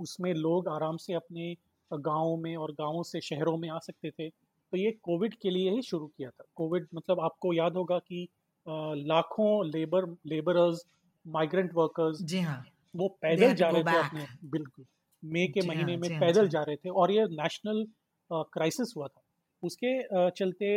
उसमें 0.00 0.32
लोग 0.34 0.68
आराम 0.68 0.96
से 0.96 1.14
अपने 1.14 1.54
गाँव 1.92 2.36
में 2.36 2.54
और 2.56 2.72
गाँवों 2.72 3.02
से 3.02 3.20
शहरों 3.20 3.56
में 3.58 3.68
आ 3.68 3.78
सकते 3.78 4.10
थे। 4.10 4.28
तो 4.28 4.76
ये 4.76 4.90
कोविड 5.02 5.34
के 5.34 5.50
लिए 5.50 5.70
ही 5.70 5.82
शुरू 5.82 6.06
किया 6.06 6.30
था। 6.30 6.44
कोविड 6.56 6.86
मतलब 6.94 7.20
आपको 7.20 7.52
याद 7.54 7.76
होगा 7.76 7.98
कि 7.98 8.26
लाखों 8.66 9.66
लेबर 9.66 10.06
लेबरर्स 10.26 10.84
माइग्रेंट 11.26 11.70
वर्कर्स 11.74 12.22
जी 12.22 12.40
हाँ। 12.40 12.62
वो 12.94 13.08
पैदल 13.22 13.54
जा 13.54 13.68
रहे 13.68 13.82
थे 13.82 13.96
अपने 13.98 14.26
बिल्कुल। 14.50 14.84
मई 15.22 15.46
के 15.46 15.60
हाँ, 15.60 15.68
महीने 15.68 15.96
में 15.96 16.08
हाँ, 16.08 16.20
पैदल 16.20 16.48
जा 16.48 16.62
रहे 16.62 16.76
थे 16.76 16.88
और 16.90 17.12
ये 17.12 17.24
नेशनल 17.32 17.86
क्राइसिस 18.30 18.92
हुआ 18.96 19.06
था। 19.08 19.22
उसके 19.62 20.30
चलते 20.30 20.70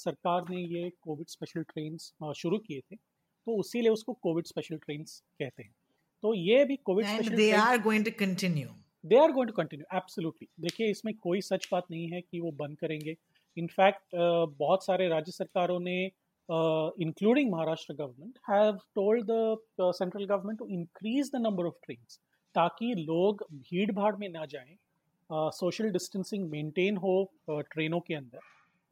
सरकार 0.00 0.44
ने 0.50 0.60
ये 0.74 0.90
कोविड 1.02 1.28
स्पेशल 1.28 1.62
ट्रेन्स 1.62 2.12
शुरू 2.36 2.58
किए 2.58 2.80
थे। 2.80 2.96
तो 2.96 3.56
उसीलिए 3.60 3.90
उसको 3.90 4.12
कोविड 4.22 4.46
स्पेशल 4.46 4.76
ट्रेन्स 4.76 5.18
कहते 5.38 5.62
हैं। 5.62 5.74
तो 6.22 6.34
ये 6.34 6.64
भी 6.64 6.76
covid 6.78 7.06
special 7.06 7.36
they 7.36 7.52
are 7.60 7.78
going 7.86 8.04
to 8.08 8.12
continue. 8.18 8.70
They 9.04 9.16
are 9.18 9.32
going 9.32 9.48
to 9.48 9.52
continue 9.52 9.96
absolutely 9.96 10.48
देखिए 10.60 10.90
इसमें 10.90 11.14
कोई 11.14 11.40
सच 11.40 11.68
बात 11.72 11.84
नहीं 11.90 12.08
है 12.08 12.20
कि 12.20 12.40
वो 12.40 12.50
बंद 12.50 12.76
करेंगे। 12.78 13.16
इनफैक्ट 13.56 13.98
uh, 13.98 14.58
बहुत 14.58 14.84
सारे 14.84 15.08
राज्य 15.08 15.32
सरकारों 15.32 15.78
ने 15.80 16.04
including 17.02 17.50
Maharashtra 17.52 17.94
government 17.94 18.38
have 18.50 18.76
told 18.94 19.30
the 19.30 19.90
central 19.92 20.24
government 20.24 20.58
to 20.58 20.66
increase 20.66 21.30
the 21.34 21.36
number 21.36 21.66
of 21.66 21.74
trains 21.84 22.20
ताकि 22.54 22.94
लोग 22.94 23.44
भीड़ 23.52 23.90
भाड़ 23.92 24.14
में 24.16 24.28
ना 24.28 24.46
जाएँ 24.46 24.76
सोशल 25.32 25.90
डिस्टेंसिंग 25.90 26.48
मेंटेन 26.50 26.96
हो 26.96 27.32
uh, 27.50 27.60
ट्रेनों 27.70 28.00
के 28.00 28.14
अंदर 28.14 28.40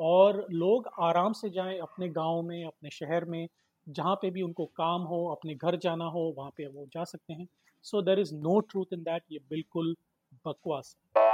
और 0.01 0.47
लोग 0.51 0.89
आराम 1.01 1.33
से 1.33 1.51
जाएँ 1.51 1.79
अपने 1.79 2.09
गाँव 2.09 2.43
में 2.43 2.65
अपने 2.65 2.91
शहर 2.91 3.25
में 3.25 3.47
जहाँ 3.89 4.15
पे 4.15 4.31
भी 4.31 4.43
उनको 4.43 4.67
काम 4.77 5.03
हो 5.03 5.27
अपने 5.27 5.55
घर 5.55 5.77
जाना 5.77 6.05
हो 6.05 6.35
वहाँ 6.39 6.51
पे 6.57 6.67
वो 6.67 6.87
जा 6.87 7.05
सकते 7.05 7.33
हैं। 7.33 7.47
So 7.85 8.03
there 8.03 8.21
is 8.21 8.35
no 8.37 8.59
truth 8.71 8.93
in 8.93 9.03
that 9.03 9.23
ये 9.33 9.39
बिल्कुल 9.51 9.97
बकवास 10.47 10.97
है 11.17 11.30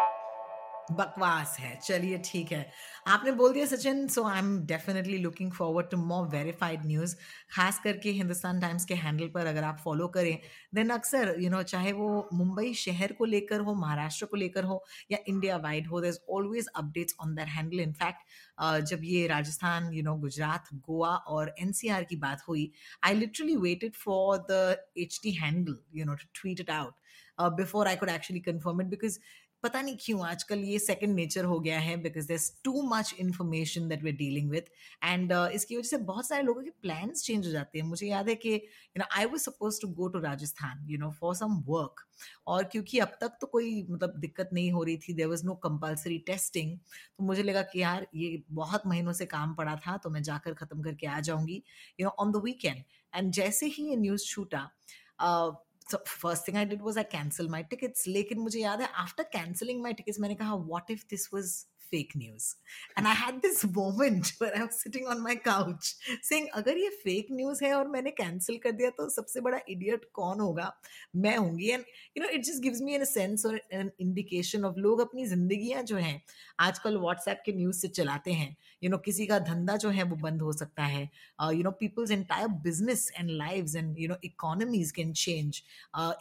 बकवास 0.92 1.56
है। 1.60 1.74
चलिए 1.76 2.18
ठीक 2.24 2.52
है। 2.52 2.70
आपने 3.06 3.32
बोल 3.32 3.52
दिया, 3.52 3.66
Sachin 3.66 4.06
so 4.08 4.24
I 4.28 4.38
am 4.38 4.58
definitely 4.66 5.18
looking 5.18 5.50
forward 5.52 5.88
to 5.90 5.96
more 5.96 6.26
verified 6.28 6.84
news 6.86 7.14
खास 7.52 7.78
करके 7.84 8.10
हिंदुस्तान 8.12 8.60
टाइम्स 8.60 8.84
के 8.84 8.94
हैंडल 8.94 9.28
पर 9.34 9.46
अगर 9.46 9.64
आप 9.64 9.78
फॉलो 9.84 10.08
करें 10.16 10.38
देन 10.74 10.90
अक्सर 10.90 11.34
यू 11.40 11.50
नो 11.50 11.62
चाहे 11.64 11.92
वो 11.92 12.28
मुंबई 12.32 12.72
शहर 12.74 13.12
को 13.12 13.24
लेकर 13.24 13.60
हो, 13.60 13.74
महाराष्ट्र 13.74 14.26
को 14.26 14.36
लेकर 14.36 14.64
हो, 14.64 14.82
या 15.10 15.18
इंडिया 15.28 15.56
वाइड 15.58 15.86
हो 15.88 16.00
there 16.00 16.18
always 16.30 16.68
updates 16.76 17.16
on 17.20 17.34
that 17.34 17.48
handle 17.48 17.80
in fact 17.80 18.84
जब 18.90 19.00
ये 19.04 19.26
राजस्थान 19.28 19.92
यू 19.92 20.02
नो 20.02 20.14
गुजरात, 20.18 20.68
गोवा 20.74 21.14
और 21.16 21.54
एनसीआर 21.60 22.04
की 22.04 22.16
बात 22.18 22.42
हुई 22.48 22.70
I 23.04 23.14
literally 23.14 23.56
waited 23.58 23.94
for 24.04 24.38
the 24.50 24.76
H 24.98 25.20
T 25.22 25.32
handle 25.34 25.76
you 25.94 26.04
know 26.04 26.14
to 26.14 26.28
tweet 26.34 26.60
it 26.60 26.70
out 26.70 26.94
before 27.56 27.86
I 27.86 27.96
could 27.96 28.08
actually 28.08 28.40
confirm 28.40 28.80
it 28.80 28.86
because 28.88 29.18
पता 29.66 29.80
नहीं 29.82 29.96
क्यों 30.00 30.26
आजकल 30.26 30.58
ये 30.64 30.78
सेकंड 30.78 31.14
नेचर 31.14 31.44
हो 31.44 31.58
गया 31.60 31.78
है 31.78 31.96
because 31.96 32.28
there 32.28 32.38
too 32.64 32.82
much 32.82 33.14
information 33.20 33.88
that 33.88 34.02
we 34.02 34.12
dealing 34.12 34.50
with 34.50 34.64
and 35.04 35.32
इसकी 35.32 35.76
वजह 35.76 35.88
से 35.88 35.96
बहुत 35.96 36.28
सारे 36.28 36.42
लोगों 36.42 36.62
के 36.62 36.70
प्लान्स 36.70 37.22
चेंज 37.22 37.46
हो 37.46 37.52
जाते 37.52 37.78
हैं। 37.78 37.86
मुझे 37.86 38.06
याद 38.06 38.28
है 38.28 38.34
कि 38.34 38.52
you 38.54 38.98
know 38.98 39.04
I 39.16 39.24
was 39.24 39.40
suppose 39.40 39.80
to 39.82 39.88
go 39.88 40.08
to 40.08 40.18
Rajasthan 40.18 40.86
you 40.90 40.98
know 40.98 41.10
for 41.10 41.34
some 41.34 41.62
work 41.66 42.06
और 42.46 42.64
क्योंकि 42.64 42.98
अब 42.98 43.16
तक 43.20 43.38
तो 43.40 43.46
कोई 43.46 43.86
मतलब 43.90 44.14
दिक्कत 44.18 44.50
नहीं 44.52 44.70
हो 44.72 44.82
रही 44.82 44.96
थी 44.98 45.14
there 45.14 45.26
was 45.26 45.44
no 45.46 45.54
compulsory 45.64 46.18
testing 46.26 46.78
तो 47.18 47.24
मुझे 47.24 47.42
लगा 47.42 47.62
कि 47.62 47.82
यार, 47.82 48.06
ये 48.14 48.42
बहुत 48.52 48.86
महीनों 48.86 49.12
से 49.12 49.26
काम 49.26 49.54
पड़ा 49.54 49.76
था 49.76 49.96
तो 49.96 50.10
मैं 50.10 50.22
जाकर 50.22 50.54
ख़त्म 50.54 50.82
करके 50.82 51.06
आ 51.06 51.20
जाऊँगी 51.20 51.62
you 52.00 52.06
know 52.06 52.10
on 52.18 52.32
the 52.32 52.42
weekend 52.44 52.82
and 53.14 53.32
जैसे 53.32 53.66
ही 53.66 53.88
ये 53.90 53.96
न्यूज़ 53.96 54.26
छूटा 54.26 54.68
first 55.94 56.48
thing 56.48 56.56
I 56.56 56.64
did 56.64 56.82
was 56.82 56.98
I 56.98 57.04
cancel 57.12 57.48
my 57.48 57.62
tickets 57.62 58.06
लेकिन 58.08 58.38
मुझे 58.38 58.60
याद 58.60 58.80
है 58.80 58.88
आफ्टर 58.98 59.22
कैंसिलिंग 59.32 59.82
माई 59.82 59.92
टिकट्स 59.92 60.20
मैंने 60.20 60.34
कहा 60.34 60.54
what 60.66 60.90
if 60.90 61.04
this 61.10 61.28
was 61.34 61.54
fake 61.92 62.14
news. 62.16 62.56
And 62.96 63.08
I 63.08 63.14
had 63.22 63.40
this 63.42 63.64
moment 63.78 64.32
where 64.38 64.56
I 64.56 64.62
was 64.64 64.80
sitting 64.80 65.06
on 65.06 65.22
my 65.22 65.36
couch 65.36 65.92
saying 66.22 66.48
अगर 66.54 66.78
ये 66.78 66.90
fake 67.04 67.32
news 67.40 67.62
है 67.62 67.72
और 67.74 67.88
मैंने 67.88 68.12
cancel 68.20 68.58
कर 68.62 68.72
दिया 68.72 68.90
तो 68.90 69.08
सबसे 69.10 69.40
बड़ा 69.40 69.58
idiot 69.70 70.04
कौन 70.14 70.40
होगा? 70.40 70.72
मैं 71.16 71.36
होंगी. 71.36 71.70
And 71.76 71.84
you 72.16 72.22
know 72.22 72.32
it 72.38 72.46
just 72.50 72.62
gives 72.66 72.82
me 72.82 72.96
a 72.96 73.06
sense 73.06 73.46
or 73.50 73.54
an 73.80 73.92
indication 74.06 74.68
of 74.70 74.78
लोग 74.78 75.00
अपनी 75.00 75.26
जिंदगियाँ 75.26 75.82
जो 75.82 75.96
हैं 75.96 76.20
आजकल 76.60 76.96
WhatsApp 76.96 77.44
के 77.46 77.52
न्यूज़ 77.52 77.76
से 77.76 77.88
चलाते 77.88 78.32
हैं। 78.32 78.56
यू 78.84 78.90
नो 78.90 78.98
किसी 79.04 79.26
का 79.26 79.38
धंधा 79.38 79.76
जो 79.76 79.90
है 79.90 80.02
वो 80.02 80.16
बंद 80.16 80.42
हो 80.42 80.52
सकता 80.52 80.84
है। 80.84 81.02
You 81.42 81.62
know 81.62 81.70
people's 81.80 82.10
entire 82.10 82.48
business 82.64 83.10
and 83.18 83.30
lives 83.30 83.76
and 83.76 83.98
you 83.98 84.08
know 84.08 84.16
economies 84.24 84.90
can 84.90 85.12
change 85.12 85.62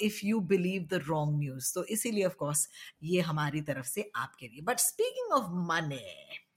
if 0.01 0.19
you 0.25 0.39
believe 0.53 0.87
the 0.91 1.01
wrong 1.07 1.39
news 1.39 1.73
तो 1.75 1.83
इसीलिए 1.95 2.25
ऑफ़ 2.25 2.35
कोर्स 2.35 2.67
ये 3.03 3.21
हमारी 3.21 3.61
तरफ़ 3.61 3.87
से 3.87 4.09
आपके 4.15 4.47
लिए। 4.47 4.61
But 4.61 4.79
speaking 4.79 5.33
of 5.33 5.51
money 5.55 5.99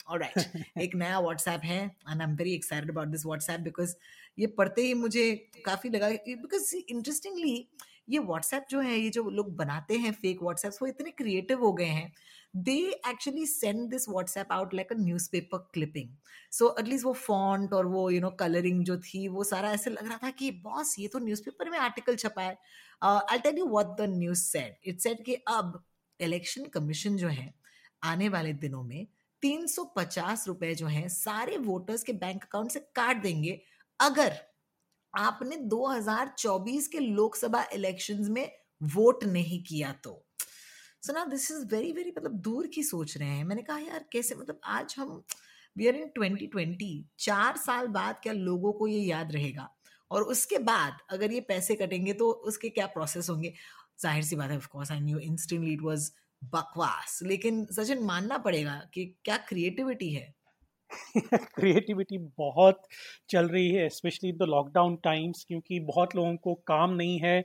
alright 0.08 0.78
एक 0.82 0.94
नया 0.94 1.18
व्हाट्सएप 1.20 1.60
है 1.64 1.82
and 1.84 2.22
I 2.22 2.28
am 2.28 2.34
very 2.36 2.54
excited 2.54 2.90
about 2.90 3.08
this 3.08 3.26
WhatsApp 3.26 3.60
because 3.60 3.94
ये 4.38 4.46
पढ़ते 4.58 4.82
ही 4.82 4.94
मुझे 4.94 5.32
काफ़ी 5.64 5.90
लगा 5.90 6.08
बिकॉज़ 6.08 6.74
इंटरेस्टिंगली 6.76 7.68
ये 8.10 8.18
व्हाट्सएप 8.18 8.66
जो 8.70 8.80
है 8.80 8.98
ये 8.98 9.08
जो 9.10 9.28
लोग 9.30 9.54
बनाते 9.56 9.96
हैं 9.98 10.12
फेक 10.12 10.42
व्हाट्सएप 10.42 10.72
वो 10.82 10.86
इतने 10.88 11.10
क्रिएटिव 11.10 11.60
हो 11.60 11.72
गए 11.72 11.84
हैं। 11.84 12.12
They 12.56 12.76
actually 13.08 13.44
send 13.46 13.88
this 13.90 14.08
WhatsApp 14.08 14.52
out 14.52 14.74
like 14.74 14.92
a 14.92 14.96
newspaper 15.32 15.58
clipping 15.72 16.08
so 16.52 16.74
at least 16.80 17.04
वो 17.04 17.12
फॉन्ट 17.12 17.72
और 17.72 17.86
वो 17.86 18.08
यू 18.10 18.20
नो 18.20 18.30
कलरिंग 18.40 18.84
जो 18.84 18.98
थी 18.98 19.26
वो 19.28 19.44
सारा 19.44 19.72
ऐसे 19.72 19.90
लग 19.90 20.06
रहा 20.08 20.18
था 20.22 20.30
कि 20.30 20.50
बॉस 20.64 20.94
ये 20.98 21.08
तो 21.08 21.18
न्यूज़पेपर 21.18 21.70
में 21.70 21.78
आर्टिकल 21.78 22.16
छपा 22.16 22.42
है। 22.42 22.56
I 23.02 23.38
tell 23.38 23.58
you 23.58 23.66
what 23.66 23.96
the 24.00 24.08
news 24.08 24.42
said 24.42 24.76
it 24.84 25.00
said 25.00 25.24
कि 25.24 25.34
अब 25.48 25.82
इलेक्शन 26.20 26.64
कमीशन 26.64 27.16
जो 27.16 27.28
है 27.28 27.52
आने 28.02 28.28
वाले 28.28 28.52
दिनों 28.52 28.82
में 28.82 29.06
350 29.42 30.46
रुपए 30.48 30.74
जो 30.74 30.86
है, 30.86 31.08
सारे 31.08 31.56
वोटर्स 31.56 32.02
के 32.02 32.12
बैंक 32.12 32.44
अकाउंट 32.44 32.70
से 32.70 32.80
काट 32.80 33.22
देंगे। 33.22 33.60
अगर 34.00 34.36
आपने 35.16 35.56
2024 35.56 36.88
के 36.88 36.98
लोकसभा 36.98 37.64
इलेक्शंस 37.72 38.28
में 38.28 38.50
वोट 38.82 39.24
नहीं 39.24 39.62
किया 39.62 39.92
तो। 39.92 40.24
सो 41.02 41.12
ना 41.12 41.24
दिस 41.24 41.50
इज़ 41.50 41.66
वेरी 41.66 41.92
वेरी 41.92 42.10
मतलब 42.10 42.32
दूर 42.32 42.66
की 42.66 42.82
सोच 42.82 43.16
रहे 43.16 43.28
हैं। 43.28 43.44
मैंने 43.44 43.62
कहा, 43.62 43.78
यार, 43.78 44.04
कैसे? 44.12 44.34
मतलब 44.34 44.60
आज 44.64 44.94
हम 44.98 45.22
वी 45.76 45.86
आर 45.88 45.94
इन 45.94 46.10
2020 46.18 47.04
चार 47.18 47.56
साल 47.56 47.86
बाद 47.86 48.20
क्या 48.22 48.32
लोगों 48.32 48.72
को 48.72 48.86
ये 48.86 49.00
याद 49.00 49.32
रहेगा? 49.32 49.68
और 50.10 50.22
उसके 50.22 50.58
बाद 50.58 50.98
अगर 51.10 51.32
ये 51.32 51.40
पैसे 51.40 51.74
कटेंगे 51.74 52.12
तो 52.12 52.30
उसके 52.30 52.68
क्या 52.68 52.86
प्रोसेस 52.86 53.30
होंगे? 53.30 53.52
ज़ाहिर 54.00 54.24
सी 54.24 54.36
बात 54.36 54.50
है 54.50 54.56
of 54.56 54.68
course 54.68 54.92
I 54.92 55.00
knew 55.00 55.18
instantly 55.18 55.72
it 55.72 55.82
was 55.82 56.10
बकवास। 56.44 57.20
लेकिन 57.22 57.64
सचिन 57.64 58.02
मानना 58.02 58.38
पड़ेगा 58.38 58.82
कि 58.94 59.14
क्या 59.24 59.36
क्रिएटिविटी 59.36 60.10
है? 60.14 60.34
क्रिएटिविटी 61.34 62.18
बहुत 62.18 62.82
चल 63.28 63.48
रही 63.48 63.70
है 63.70 63.88
specially 63.88 64.30
in 64.30 64.36
the 64.36 64.42
lockdown 64.42 64.96
times 64.96 65.44
क्योंकि 65.44 65.80
बहुत 65.80 66.16
लोगों 66.16 66.36
को 66.36 66.54
काम 66.54 66.90
नहीं 66.90 67.18
है 67.20 67.40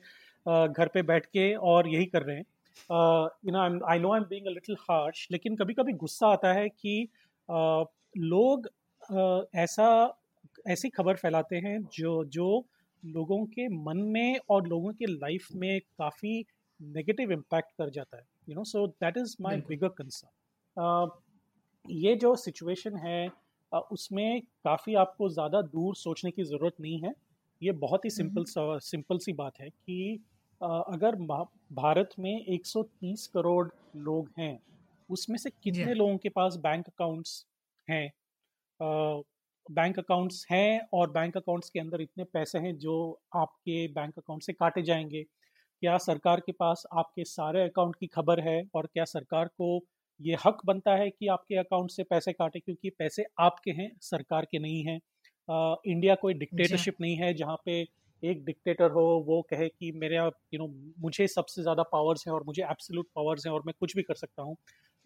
घर 0.47 0.87
पे 0.87 1.01
बैठ 1.01 1.25
के 1.25 1.53
और 1.55 1.87
यही 1.87 2.05
कर 2.05 2.21
रहे 2.21 2.35
हैं। 2.35 2.45
You 3.45 3.51
know 3.51 3.85
I 3.85 3.99
know 3.99 4.13
I 4.13 4.17
am 4.17 4.23
being 4.23 4.45
a 4.45 4.49
little 4.49 4.75
harsh 4.81 5.27
लेकिन 5.31 5.55
कभी 5.55 5.73
कभी 5.73 5.93
गुस्सा 5.93 6.27
आता 6.27 6.53
है 6.53 6.69
कि 6.69 7.07
uh, 7.51 7.85
लोग 8.17 8.69
uh, 9.13 9.55
ऐसा 9.55 10.17
ऐसी 10.67 10.89
खबर 10.89 11.15
फैलाते 11.15 11.55
हैं 11.55 11.83
जो 11.83 12.25
जो 12.25 12.65
लोगों 13.05 13.45
के 13.45 13.67
मन 13.67 13.97
में 13.97 14.39
और 14.49 14.67
लोगों 14.67 14.93
के 14.93 15.05
लाइफ 15.05 15.47
में 15.55 15.79
काफ़ी 15.79 16.45
नेगेटिव 16.81 17.31
इम्पैक्ट 17.31 17.71
कर 17.71 17.89
जाता 17.89 18.17
है। 18.17 18.32
You 18.49 18.55
know 18.55 18.63
so 18.63 18.87
that 18.87 19.17
is 19.17 19.35
my 19.41 19.57
bigger 19.57 19.87
concern 19.87 21.21
ये 21.89 22.15
जो 22.15 22.35
सिचुएशन 22.35 22.95
है 22.95 23.29
uh, 23.71 23.81
उसमें 23.91 24.41
काफ़ी 24.41 24.95
आपको 24.95 25.29
ज़्यादा 25.29 25.61
दूर 25.61 25.95
सोचने 25.95 26.31
की 26.31 26.43
ज़रूरत 26.43 26.73
नहीं 26.81 26.99
है। 26.99 27.13
ये 27.61 27.71
बहुत 27.71 28.05
ही 28.05 28.09
सिंपल 28.09 28.43
सिंपल 28.79 29.17
सी 29.17 29.33
बात 29.33 29.59
है 29.59 29.69
कि 29.69 30.19
अगर 30.61 31.15
भारत 31.73 32.09
में 32.19 32.45
130 32.45 33.27
करोड़ 33.27 33.69
लोग 33.95 34.29
हैं 34.39 34.59
उसमें 35.09 35.37
से 35.37 35.49
कितने 35.63 35.93
लोगों 35.93 36.17
के 36.17 36.29
पास 36.29 36.55
बैंक 36.55 36.87
अकाउंट्स 36.87 37.45
हैं? 37.89 38.11
बैंक 39.71 39.99
अकाउंट्स 39.99 40.45
हैं 40.51 40.87
और 40.93 41.11
बैंक 41.11 41.37
अकाउंट्स 41.37 41.69
के 41.69 41.79
अंदर 41.79 42.01
इतने 42.01 42.23
पैसे 42.23 42.59
हैं 42.59 42.77
जो 42.77 43.21
आपके 43.35 43.87
बैंक 43.87 44.17
अकाउंट 44.17 44.43
से 44.43 44.53
काटे 44.53 44.81
जाएँगे। 44.81 45.25
क्या 45.83 45.97
सरकार 45.97 46.39
के 46.39 46.51
पास 46.51 46.83
आपके 46.93 47.23
सारे 47.25 47.61
अकाउंट 47.63 47.95
की 47.95 48.07
खबर 48.07 48.39
है 48.39 48.61
और 48.75 48.85
क्या 48.93 49.03
सरकार 49.05 49.47
को 49.47 49.67
ये 50.19 50.37
हक 50.45 50.57
बनता 50.65 50.95
है 50.95 51.09
कि 51.09 51.27
आपके 51.27 51.55
अकाउंट 51.57 51.91
से 51.91 52.03
पैसे 52.03 52.33
काटे? 52.33 52.59
क्योंकि 52.59 52.89
पैसे 52.89 53.25
आपके 53.39 53.71
हैं 53.71 53.89
सरकार 54.01 54.45
के 54.51 54.59
नहीं 54.59 54.83
हैं। 54.85 54.99
इंडिया 55.87 56.15
कोई 56.15 56.33
डिक्टेटरशिप 56.33 57.01
नहीं 57.01 57.15
है 57.17 57.33
जहाँ 57.33 57.57
पे 57.65 57.79
एक 58.23 58.43
डिक्टेटर 58.45 58.91
हो 58.91 59.03
वो 59.27 59.41
कहे 59.49 59.67
कि 59.69 59.91
मेरे 59.95 60.17
यू 60.17 60.57
नो 60.59 60.67
मुझे 60.99 61.27
सबसे 61.27 61.61
ज़्यादा 61.61 61.83
पावर्स 61.83 62.27
हैं 62.27 62.33
और 62.33 62.43
मुझे 62.43 62.63
एब्सोल्यूट 62.63 63.07
पावर्स 63.15 63.45
हैं 63.47 63.53
और 63.53 63.63
मैं 63.65 63.73
कुछ 63.79 63.95
भी 63.95 64.03
कर 64.03 64.15
सकता 64.15 64.43
हूँ। 64.43 64.55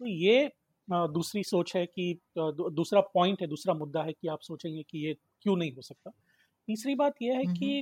तो 0.00 0.06
ये 0.06 0.50
दूसरी 0.88 1.42
सोच 1.44 1.74
है 1.76 1.84
कि 1.88 2.12
दूसरा 2.38 3.00
पॉइंट 3.14 3.40
है 3.42 3.46
दूसरा 3.48 3.74
मुद्दा 3.74 4.02
है 4.02 4.12
कि 4.12 4.28
आप 4.28 4.40
सोचेंगे 4.42 4.82
कि 4.82 5.06
ये 5.06 5.14
क्यों 5.42 5.56
नहीं 5.56 5.72
हो 5.72 5.82
सकता। 5.82 6.10
तीसरी 6.68 6.94
बात 6.96 7.14
यह 7.22 7.38
है 7.38 7.46
कि 7.48 7.78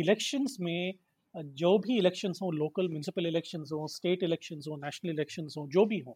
इलेक्शंस 0.00 0.56
में 0.60 0.92
जो 1.36 1.76
भी 1.78 1.96
इलेक्शंस 1.98 2.38
हों 2.42 2.52
लोकल 2.54 2.88
म्यूनसिपल 2.88 3.26
इलेक्शंस 3.26 3.70
हों 3.72 3.86
स्टेट 3.88 4.22
इलेक्शंस 4.22 4.64
हों 4.68 4.76
नेशनल 4.78 5.10
इलेक्शंस 5.10 5.54
हों, 5.58 5.68
जो 5.68 5.84
भी 5.86 5.98
हों 6.00 6.14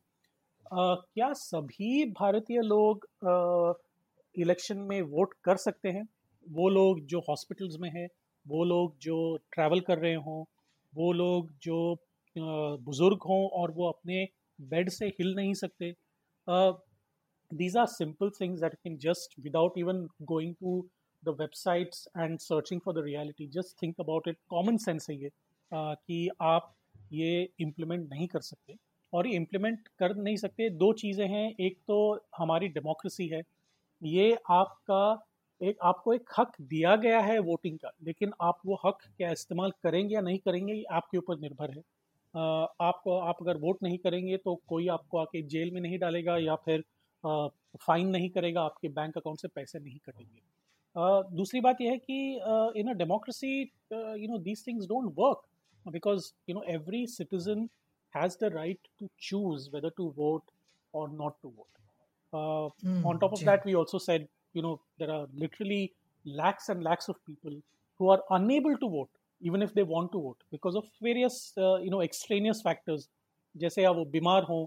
क्या 0.67 1.33
सभी 1.35 2.05
भारतीय 2.13 2.61
लोग 2.63 3.07
इलेक्शन 4.35 4.79
में 4.91 5.01
वोट 5.05 5.35
कर 5.45 5.57
सकते 5.59 5.89
हैं? 5.89 6.07
वो 6.47 6.69
लोग 6.69 7.01
जो 7.07 7.21
हॉस्पिटल्स 7.29 7.77
में 7.81 7.91
हैं, 7.91 8.09
वो 8.47 8.65
लोग 8.65 8.97
जो 9.03 9.37
ट्रैवल 9.53 9.81
कर 9.81 9.99
रहे 9.99 10.15
हों, 10.17 10.45
वो 10.93 11.13
लोग 11.13 11.51
जो 11.63 11.97
बुज़ुर्ग 12.37 13.23
हों 13.29 13.43
और 13.61 13.71
वो 13.73 13.89
अपने 13.89 14.27
बेड 14.59 14.89
से 14.91 15.07
हिल 15.09 15.35
नहीं 15.37 15.55
सकते। 15.55 15.93
These 17.51 17.77
are 17.77 17.87
simple 17.89 18.31
things 18.31 18.61
that 18.61 18.75
can 18.75 18.97
just 19.03 19.39
without 19.41 19.79
even 19.79 20.07
going 20.25 20.55
to 20.55 20.81
the 21.23 21.37
websites 21.41 22.09
and 22.17 22.39
searching 22.41 22.81
for 22.81 22.95
the 22.95 23.05
reality 23.05 23.47
just 23.55 23.83
think 23.83 24.01
about 24.01 24.29
it 24.29 24.37
common 24.51 24.77
sense 24.79 25.11
है 25.11 25.17
ये 25.17 25.31
कि 25.73 26.29
आप 26.43 26.75
ये 27.13 27.49
इम्प्लीमेंट 27.61 28.09
नहीं 28.11 28.27
कर 28.29 28.41
सकते 28.43 28.77
और 29.13 29.27
ये 29.27 29.37
इम्प्लीमेंट 29.37 29.89
कर 29.99 30.15
नहीं 30.17 30.37
सकते, 30.37 30.69
दो 30.71 30.93
चीज़ें 30.95 31.27
हैं। 31.29 31.55
एक 31.61 31.79
तो 31.89 32.27
हमारी 32.37 32.69
डेमोक्रेसी 32.71 33.27
है। 33.29 33.43
ये 34.03 34.37
आपका 34.51 35.27
एक, 35.61 35.77
आपको 35.83 36.13
एक 36.15 36.31
हक 36.39 36.53
दिया 36.63 36.95
गया 36.97 37.21
है 37.21 37.39
वोटिंग 37.41 37.79
का, 37.79 37.91
लेकिन 38.03 38.33
आप 38.43 38.61
वो 38.67 38.81
हक 38.85 38.99
क्या 39.17 39.31
इस्तेमाल 39.33 39.71
करेंगे 39.83 40.15
या 40.15 40.21
नहीं 40.21 40.39
करेंगे, 40.39 40.73
ये 40.73 40.85
आपके 40.93 41.19
ऊपर 41.19 41.39
निर्भर 41.39 41.71
है। 41.71 41.83
आपको, 42.35 43.19
आप 43.19 43.37
अगर 43.43 43.57
वोट 43.59 43.83
नहीं 43.83 43.99
करेंगे 43.99 44.37
तो 44.37 44.55
कोई 44.69 44.87
आपको 44.89 45.19
आके 45.19 45.43
जेल 45.45 45.71
में 45.71 45.81
नहीं 45.81 45.99
डालेगा 45.99 46.37
या 46.39 46.55
फिर 46.65 46.85
फाइन 47.81 48.09
नहीं 48.09 48.31
करेगा, 48.31 48.63
आपके 48.63 48.89
बैंक 48.91 49.17
अकाउंट 49.17 49.41
से 49.41 49.49
पैसे 49.49 49.79
नहीं 49.79 49.99
कटेंगे। 50.07 50.41
दूसरी 50.97 51.61
बात 51.61 51.81
यह 51.81 51.91
है 51.91 51.99
कि 51.99 52.81
in 52.81 52.91
a 52.91 52.93
democracy 52.99 53.61
you 53.61 54.29
know 54.29 54.39
these 54.39 54.67
things 54.67 54.87
don't 54.87 55.13
work 55.19 55.43
because 55.87 56.33
you 56.49 56.55
know 56.55 56.63
every 56.69 57.07
citizen 57.07 57.69
has 58.15 58.37
the 58.41 58.53
right 58.55 58.89
to 58.99 59.09
choose 59.21 59.69
whether 59.75 59.91
to 59.97 60.13
vote 60.17 60.51
और 60.95 61.11
not 61.13 61.35
to 61.43 61.49
vote 61.49 63.05
on 63.07 63.19
top 63.19 63.33
of 63.33 63.45
that 63.45 63.67
we 63.67 63.75
also 63.75 63.99
said 63.99 64.27
you 64.57 64.63
know 64.63 64.75
there 65.01 65.11
are 65.11 65.27
literally 65.35 65.83
lakhs 66.25 66.71
and 66.71 66.83
lakhs 66.83 67.11
of 67.11 67.19
people 67.27 67.61
who 68.01 68.11
are 68.11 68.25
unable 68.33 68.75
to 68.75 68.89
vote 68.89 69.09
even 69.43 69.63
if 69.63 69.75
they 69.75 69.83
want 69.95 70.13
to 70.13 70.21
vote 70.21 70.43
because 70.53 70.77
of 70.77 71.05
various 71.05 71.55
you 71.59 71.91
know 71.91 72.03
extraneous 72.03 72.61
factors 72.65 73.09
जैसे 73.55 73.83
या 73.83 73.91
वो 73.91 74.05
बीमार 74.11 74.43
हों 74.43 74.65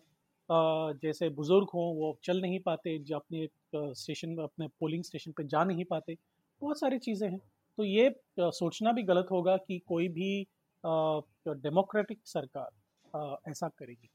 जैसे 0.50 1.30
बुज़ुर्ग 1.30 1.68
हों, 1.74 1.86
वो 1.96 2.18
चल 2.24 2.42
नहीं 2.42 2.60
पाते, 2.66 2.98
जो 3.00 3.16
अपने 3.16 3.48
स्टेशन, 3.76 4.38
अपने 4.44 4.68
पोलिंग 4.80 5.04
स्टेशन 5.04 5.32
पर 5.32 5.44
जा 5.48 5.64
नहीं 5.64 5.86
पाते, 5.90 6.16
बहुत 6.62 6.80
सारी 6.80 7.00
चीज़ें 7.00 7.30
हैं। 7.30 7.40
तो 7.78 7.84
ये 7.84 8.10
सोचना 8.40 8.92
भी 8.92 9.04
गलत 9.04 9.28
होगा 9.32 9.56
कि 9.58 9.80
कोई 9.88 10.08
भी 10.10 10.32
डेमोक्रेटिक 10.84 12.20
सरकार 12.28 13.40
ऐसा 13.52 13.70
करेगी। 13.80 14.10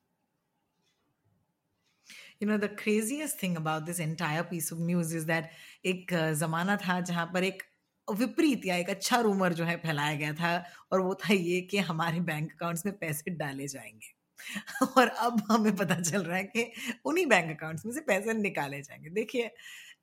You 2.41 2.47
know, 2.47 2.57
the 2.57 2.69
craziest 2.69 3.39
thing 3.39 3.57
about 3.57 3.85
this 3.87 3.99
entire 3.99 4.45
piece 4.45 4.71
of 4.73 4.79
news 4.81 5.13
is 5.13 5.27
that 5.27 5.51
एक 5.87 6.13
ज़माना 6.35 6.77
था 6.77 7.01
जहाँ 7.01 7.27
पर 7.35 7.45
एक 7.45 7.63
विपरीत 8.09 8.67
या 8.67 8.77
एक 8.77 8.91
अच्छा 8.91 9.21
रूमर 9.21 9.53
जो 9.53 9.65
है 9.65 9.77
फैलाया 9.77 10.15
गया 10.17 10.33
था 10.35 10.57
और 10.93 11.01
वो 11.01 11.15
था 11.15 11.35
ये 11.35 11.61
कि 11.71 11.79
हमारे 11.91 12.21
बैंक 12.31 12.53
अकाउंट्स 12.53 12.87
में 12.87 12.97
पैसे 12.99 13.31
डाले 13.37 13.67
जाएँगे। 13.69 14.18
और 14.99 15.09
अब 15.09 15.42
हमें 15.50 15.75
पता 15.76 16.00
चल 16.00 16.23
रहा 16.23 16.37
है 16.37 16.45
कि 16.47 16.71
उन्हीं 17.04 17.26
बैंक 17.26 17.50
अकाउंट्स 17.50 17.87
में 17.87 17.92
से 17.92 18.00
पैसे 18.02 18.35
निकाले 18.35 18.80
जाएँगे। 18.83 19.11
देखिए, 19.11 19.50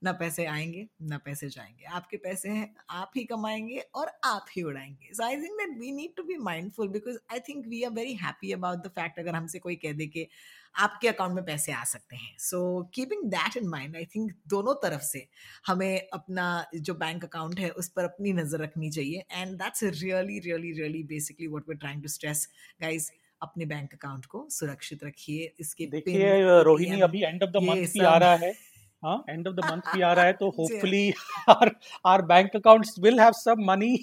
ना 0.03 0.11
पैसे 0.13 0.45
आएँगे, 0.45 0.85
ना 1.03 1.17
पैसे 1.17 1.49
जाएँगे। 1.49 1.85
आपके 1.91 2.17
पैसे 2.17 2.49
हैं, 2.49 2.73
आप 2.91 3.11
ही 3.15 3.23
कमाएँगे 3.25 3.79
और 3.95 4.11
आप 4.25 4.45
ही 4.55 4.63
उड़ाएँगे। 4.63 5.13
So 5.13 5.23
I 5.23 5.35
think 5.37 5.57
that 5.59 5.77
we 5.79 5.91
need 5.91 6.15
to 6.17 6.23
be 6.23 6.37
mindful 6.39 6.87
because 6.89 7.17
I 7.33 7.39
think 7.49 7.65
we 7.67 7.83
are 7.83 7.91
very 7.91 8.13
happy 8.15 8.51
about 8.51 8.83
the 8.85 8.91
fact 8.95 9.19
अगर 9.19 9.35
हमसे 9.35 9.59
कोई 9.59 9.75
कह 9.75 9.93
दे 9.93 10.07
कि 10.07 10.27
आपके 10.75 11.07
अकाउंट 11.07 11.33
में 11.35 11.43
पैसे 11.45 11.71
आ 11.71 11.83
सकते 11.83 12.15
हैं। 12.15 12.35
So 12.39 12.59
keeping 12.95 13.23
that 13.31 13.57
in 13.57 13.67
mind 13.69 13.95
I 13.95 14.05
think 14.05 14.31
दोनों 14.47 14.73
तरफ़ 14.83 15.01
से 15.03 15.25
हमें 15.67 16.07
अपना 16.13 16.47
जो 16.77 16.93
बैंक 16.95 17.23
अकाउंट 17.25 17.59
है 17.59 17.69
उस 17.73 17.89
पर 17.89 18.03
अपनी 18.03 18.33
नज़र 18.33 18.61
रखनी 18.63 18.89
चाहिए। 18.91 19.23
And 19.31 19.55
that's 19.57 19.83
really 19.83 20.39
really 20.39 20.71
really 20.81 21.03
basically 21.05 21.47
what 21.47 21.69
we 21.69 21.75
trying 21.75 22.01
to 22.01 22.07
stress 22.09 22.47
guys 22.81 23.11
अपने 23.45 23.65
बैंक 23.65 23.93
अकाउंट 23.93 24.25
को 24.25 24.45
सुरक्षित 24.51 25.03
रखिए 25.03 25.53
इसके 25.59 25.85
देखिए 25.87 26.31
रोहिणी 26.63 27.01
अभी 27.01 27.23
एंड 27.23 27.43
ऑफ़ 27.43 27.51
द 27.51 27.63
मंथ 27.63 27.93
भी 27.93 28.03
आ 28.05 28.17
रहा 28.17 28.35
है। 28.35 28.53
हाँ 29.05 29.23
एंड 29.29 29.47
ऑफ़ 29.47 29.55
द 29.55 29.65
मंथ 29.65 29.95
भी 29.95 30.01
आ 30.01 30.11
रहा 30.13 30.25
है 30.25 30.33
तो 30.33 30.49
hopefully 30.57 31.09
our 31.49 31.71
our 32.05 32.21
bank 32.25 32.55
accounts 32.55 32.95
will 32.99 33.19
have 33.19 33.31
some 33.39 33.65
money 33.71 33.97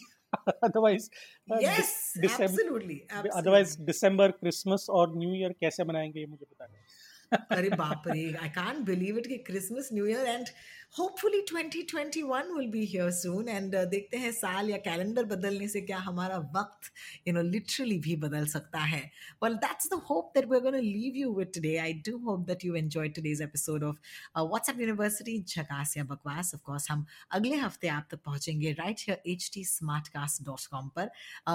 otherwise 0.62 1.11
uh, 1.49 1.58
yes 1.61 2.12
December, 2.20 2.44
absolutely, 2.44 3.06
absolutely. 3.11 3.30
Otherwise 3.40 3.76
december 3.76 4.28
christmas 4.34 4.88
और 4.90 5.16
न्यू 5.16 5.34
ईयर 5.34 5.54
कैसे 5.61 5.84
मनाएँगे 5.84 6.20
ये 6.20 6.26
मुझे 6.26 6.46
बताना 6.50 7.56
अरे 7.56 7.68
बाप 7.70 8.08
रे 8.08 8.22
आई 8.42 8.49
कांट 8.54 8.78
बिलीव 8.87 9.19
इट 9.19 9.26
कि 9.26 9.36
Christmas 9.47 9.88
new 9.93 10.06
year 10.06 10.26
and 10.26 10.47
hopefully 10.95 11.41
2021 11.50 12.49
will 12.55 12.67
be 12.71 12.85
here 12.87 13.11
soon 13.11 13.49
and 13.49 13.75
देखते 13.91 14.17
हैं 14.17 14.31
साल 14.33 14.71
या 14.71 14.76
कैलेंडर 14.78 15.25
बदलने 15.26 15.69
से 15.69 15.81
क्या 15.81 15.99
हमारा 15.99 16.37
वक्त 16.57 16.91
यू 17.28 17.35
नो 17.35 17.43
लिटरली 17.43 17.99
भी 17.99 18.17
बदल 18.25 18.47
सकता 18.47 18.78
है। 18.81 19.00
Well 19.45 19.55
that's 19.63 19.89
the 19.91 20.00
hope 20.09 20.33
that 20.35 20.49
we 20.49 20.57
are 20.57 20.63
gonna 20.63 20.78
leave 20.78 21.17
you 21.17 21.33
with 21.35 21.50
today 21.55 21.76
I 21.76 21.93
do 22.09 22.17
hope 22.26 22.41
that 22.47 22.65
you 22.65 22.75
enjoy 22.75 23.09
today's 23.19 23.41
episode 23.43 23.85
of 23.85 23.97
WhatsApp 24.39 24.81
university 24.81 25.39
झकास 25.43 25.97
या 25.97 26.05
बकवास 26.05 26.55
ऑफ़ 26.55 26.63
कोर्स 26.67 26.91
हम 26.91 27.07
अगले 27.31 27.57
हफ़्ते 27.57 27.89
आप 27.89 28.09
तक 28.11 28.23
पहुँचेंगे 28.25 28.73
right 28.81 29.00
here 29.00 29.23
H 29.26 29.50
T 29.55 29.65
smart 29.65 30.09
cast 30.09 30.43
dot 30.47 30.67
com 30.73 30.89
पर। 30.97 31.11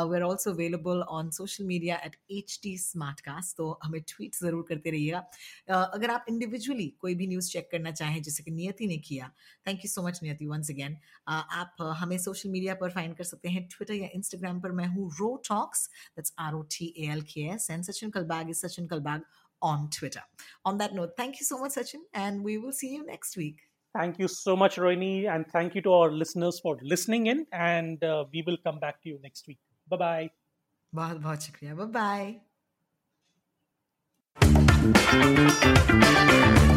We 0.09 0.17
are 0.17 0.23
also 0.23 0.51
available 0.51 1.01
on 1.11 1.29
social 1.37 1.63
media 1.65 2.01
at 2.05 2.15
H 2.31 2.59
T 2.63 2.77
smart 2.79 3.21
cast 3.21 3.57
तो 3.57 3.69
हमें 3.83 4.01
ट्वीट 4.07 4.35
ज़रूर 4.41 4.65
करते 4.69 4.89
रहिएगा। 4.89 5.23
Uh, 5.69 5.85
अगर 5.93 6.09
आप 6.11 6.25
इंडिविजुअली 6.29 6.87
कोई 7.01 7.15
भी 7.15 7.27
न्यूज़ 7.27 7.51
चेक 7.51 7.69
करना 7.71 7.91
चाहें 7.93 8.21
जैसे 8.21 8.43
कि 8.43 8.51
नियति 8.51 8.87
ने 8.87 8.97
किया 8.99 9.26
thank 9.67 9.79
you 9.85 9.89
so 9.89 10.07
much 10.07 10.19
Niyati 10.23 10.45
once 10.47 10.71
again 10.71 10.97
आप 11.27 11.81
हमें 11.99 12.17
सोशल 12.27 12.49
मीडिया 12.49 12.75
पर 12.81 12.91
फाइंड 12.99 13.15
कर 13.17 13.23
सकते 13.31 13.49
हैं 13.49 13.67
ट्विटर 13.71 13.93
या 13.93 14.09
इंस्टाग्राम 14.15 14.61
पर 14.61 14.71
मैं 14.81 14.87
हूँ 14.95 15.09
Ro 15.19 15.35
talks 15.49 15.89
that's 16.15 16.33
R 16.47 16.53
O 16.53 16.61
T 16.77 16.93
A 16.97 17.11
L 17.11 17.21
K 17.33 17.47
S 17.55 17.69
and 17.71 17.83
Sachin 17.83 18.09
Kalbag 18.19 18.49
is 18.49 18.65
Sachin 18.65 18.87
Kalbag 18.95 19.25
on 19.61 19.89
Twitter. 19.89 20.21
On 20.65 20.77
that 20.77 20.93
note, 20.93 21.13
thank 21.17 21.39
you 21.39 21.45
so 21.45 21.57
much, 21.59 21.71
Sachin, 21.71 22.01
and 22.13 22.43
we 22.43 22.57
will 22.57 22.71
see 22.71 22.89
you 22.89 23.05
next 23.05 23.37
week. 23.37 23.61
Thank 23.95 24.19
you 24.19 24.27
so 24.27 24.55
much, 24.55 24.77
Rohini, 24.77 25.27
and 25.27 25.47
thank 25.47 25.73
you 25.73 25.81
to 25.81 25.91
our 25.91 26.11
listeners 26.11 26.59
for 26.59 26.77
listening 26.83 27.27
in. 27.27 27.45
And 27.51 28.03
uh, 28.03 28.25
we 28.31 28.43
will 28.43 28.57
come 28.63 28.79
back 28.79 29.01
to 29.03 29.09
you 29.09 29.19
next 29.23 29.47
week. 29.47 29.57
Bye 29.87 29.97
bye. 29.97 30.29
बहुत 30.95 31.17
बहुत 31.21 31.43
शुक्रिया 31.43 31.75
Bye 31.75 31.85
bye. 36.63 36.76